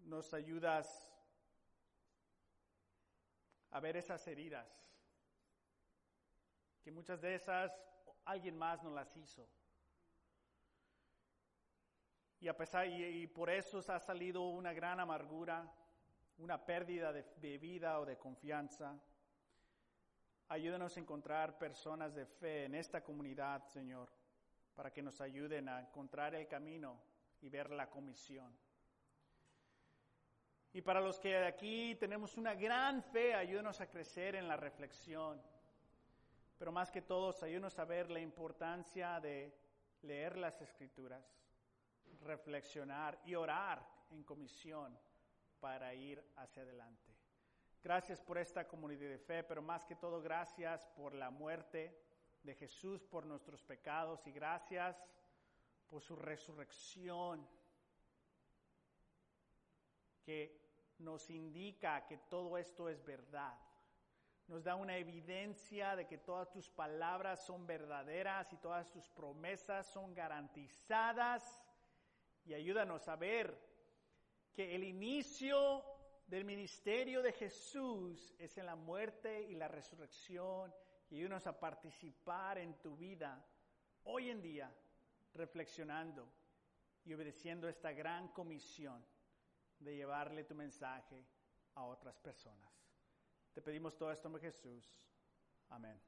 nos 0.03 0.33
ayudas 0.33 1.05
a 3.71 3.79
ver 3.79 3.97
esas 3.97 4.27
heridas, 4.27 4.67
que 6.81 6.91
muchas 6.91 7.21
de 7.21 7.35
esas 7.35 7.71
alguien 8.25 8.57
más 8.57 8.81
nos 8.83 8.93
las 8.93 9.15
hizo. 9.15 9.47
Y 12.39 12.47
a 12.47 12.55
pesar, 12.55 12.87
y, 12.87 13.27
por 13.27 13.49
eso 13.49 13.79
ha 13.87 13.99
salido 13.99 14.49
una 14.49 14.71
gran 14.73 14.99
amargura, 14.99 15.71
una 16.37 16.65
pérdida 16.65 17.11
de, 17.11 17.23
de 17.35 17.57
vida 17.57 17.99
o 17.99 18.05
de 18.05 18.17
confianza. 18.17 18.97
Ayúdanos 20.49 20.97
a 20.97 20.99
encontrar 20.99 21.59
personas 21.59 22.15
de 22.15 22.25
fe 22.25 22.65
en 22.65 22.73
esta 22.73 23.03
comunidad, 23.03 23.63
Señor, 23.65 24.09
para 24.73 24.91
que 24.91 25.03
nos 25.03 25.21
ayuden 25.21 25.69
a 25.69 25.79
encontrar 25.79 26.33
el 26.33 26.47
camino 26.47 26.99
y 27.41 27.49
ver 27.49 27.69
la 27.69 27.87
comisión. 27.87 28.51
Y 30.73 30.81
para 30.81 31.01
los 31.01 31.19
que 31.19 31.37
aquí 31.37 31.95
tenemos 31.99 32.35
una 32.35 32.55
gran 32.55 33.03
fe, 33.03 33.35
ayúdanos 33.35 33.79
a 33.79 33.87
crecer 33.87 34.35
en 34.35 34.47
la 34.47 34.57
reflexión. 34.57 35.39
Pero 36.57 36.71
más 36.71 36.89
que 36.89 37.03
todo, 37.03 37.35
ayúdanos 37.43 37.77
a 37.77 37.85
ver 37.85 38.09
la 38.09 38.19
importancia 38.19 39.19
de 39.19 39.55
leer 40.01 40.35
las 40.35 40.59
escrituras, 40.61 41.23
reflexionar 42.21 43.19
y 43.23 43.35
orar 43.35 43.85
en 44.09 44.23
comisión 44.23 44.97
para 45.59 45.93
ir 45.93 46.23
hacia 46.37 46.63
adelante. 46.63 47.08
Gracias 47.81 48.21
por 48.21 48.37
esta 48.37 48.67
comunidad 48.67 49.09
de 49.09 49.17
fe, 49.17 49.41
pero 49.43 49.61
más 49.61 49.85
que 49.85 49.95
todo 49.95 50.21
gracias 50.21 50.85
por 50.97 51.13
la 51.13 51.29
muerte 51.29 51.97
de 52.43 52.53
Jesús 52.53 53.05
por 53.05 53.25
nuestros 53.25 53.63
pecados 53.63 54.27
y 54.27 54.31
gracias 54.31 55.01
por 55.87 56.01
su 56.01 56.17
resurrección 56.17 57.47
que 60.23 60.59
nos 60.99 61.29
indica 61.29 62.05
que 62.05 62.17
todo 62.17 62.57
esto 62.57 62.89
es 62.89 63.01
verdad. 63.05 63.57
Nos 64.47 64.63
da 64.63 64.75
una 64.75 64.97
evidencia 64.97 65.95
de 65.95 66.05
que 66.05 66.17
todas 66.17 66.51
tus 66.51 66.69
palabras 66.69 67.45
son 67.45 67.65
verdaderas 67.65 68.51
y 68.51 68.57
todas 68.57 68.91
tus 68.91 69.07
promesas 69.09 69.87
son 69.87 70.13
garantizadas. 70.13 71.61
Y 72.45 72.53
ayúdanos 72.53 73.07
a 73.07 73.15
ver 73.15 73.57
que 74.51 74.75
el 74.75 74.83
inicio 74.83 75.98
del 76.29 76.45
ministerio 76.45 77.23
de 77.23 77.33
Jesús 77.33 78.35
es 78.37 78.55
en 78.59 78.67
la 78.67 78.75
muerte 78.75 79.41
y 79.49 79.55
la 79.55 79.67
resurrección 79.67 80.71
y 81.09 81.15
ayúdanos 81.15 81.47
a 81.47 81.59
participar 81.59 82.59
en 82.59 82.79
tu 82.79 82.95
vida 82.95 83.43
hoy 84.03 84.29
en 84.29 84.39
día, 84.39 84.71
reflexionando 85.33 86.31
y 87.03 87.13
obedeciendo 87.15 87.67
esta 87.67 87.91
gran 87.93 88.27
comisión 88.27 89.03
de 89.79 89.95
llevarle 89.95 90.43
tu 90.43 90.53
mensaje 90.53 91.25
a 91.73 91.85
otras 91.85 92.19
personas. 92.19 92.71
Te 93.51 93.61
pedimos 93.61 93.97
todo 93.97 94.11
esto 94.11 94.27
en 94.27 94.39
Jesús. 94.39 94.85
Amén. 95.69 95.99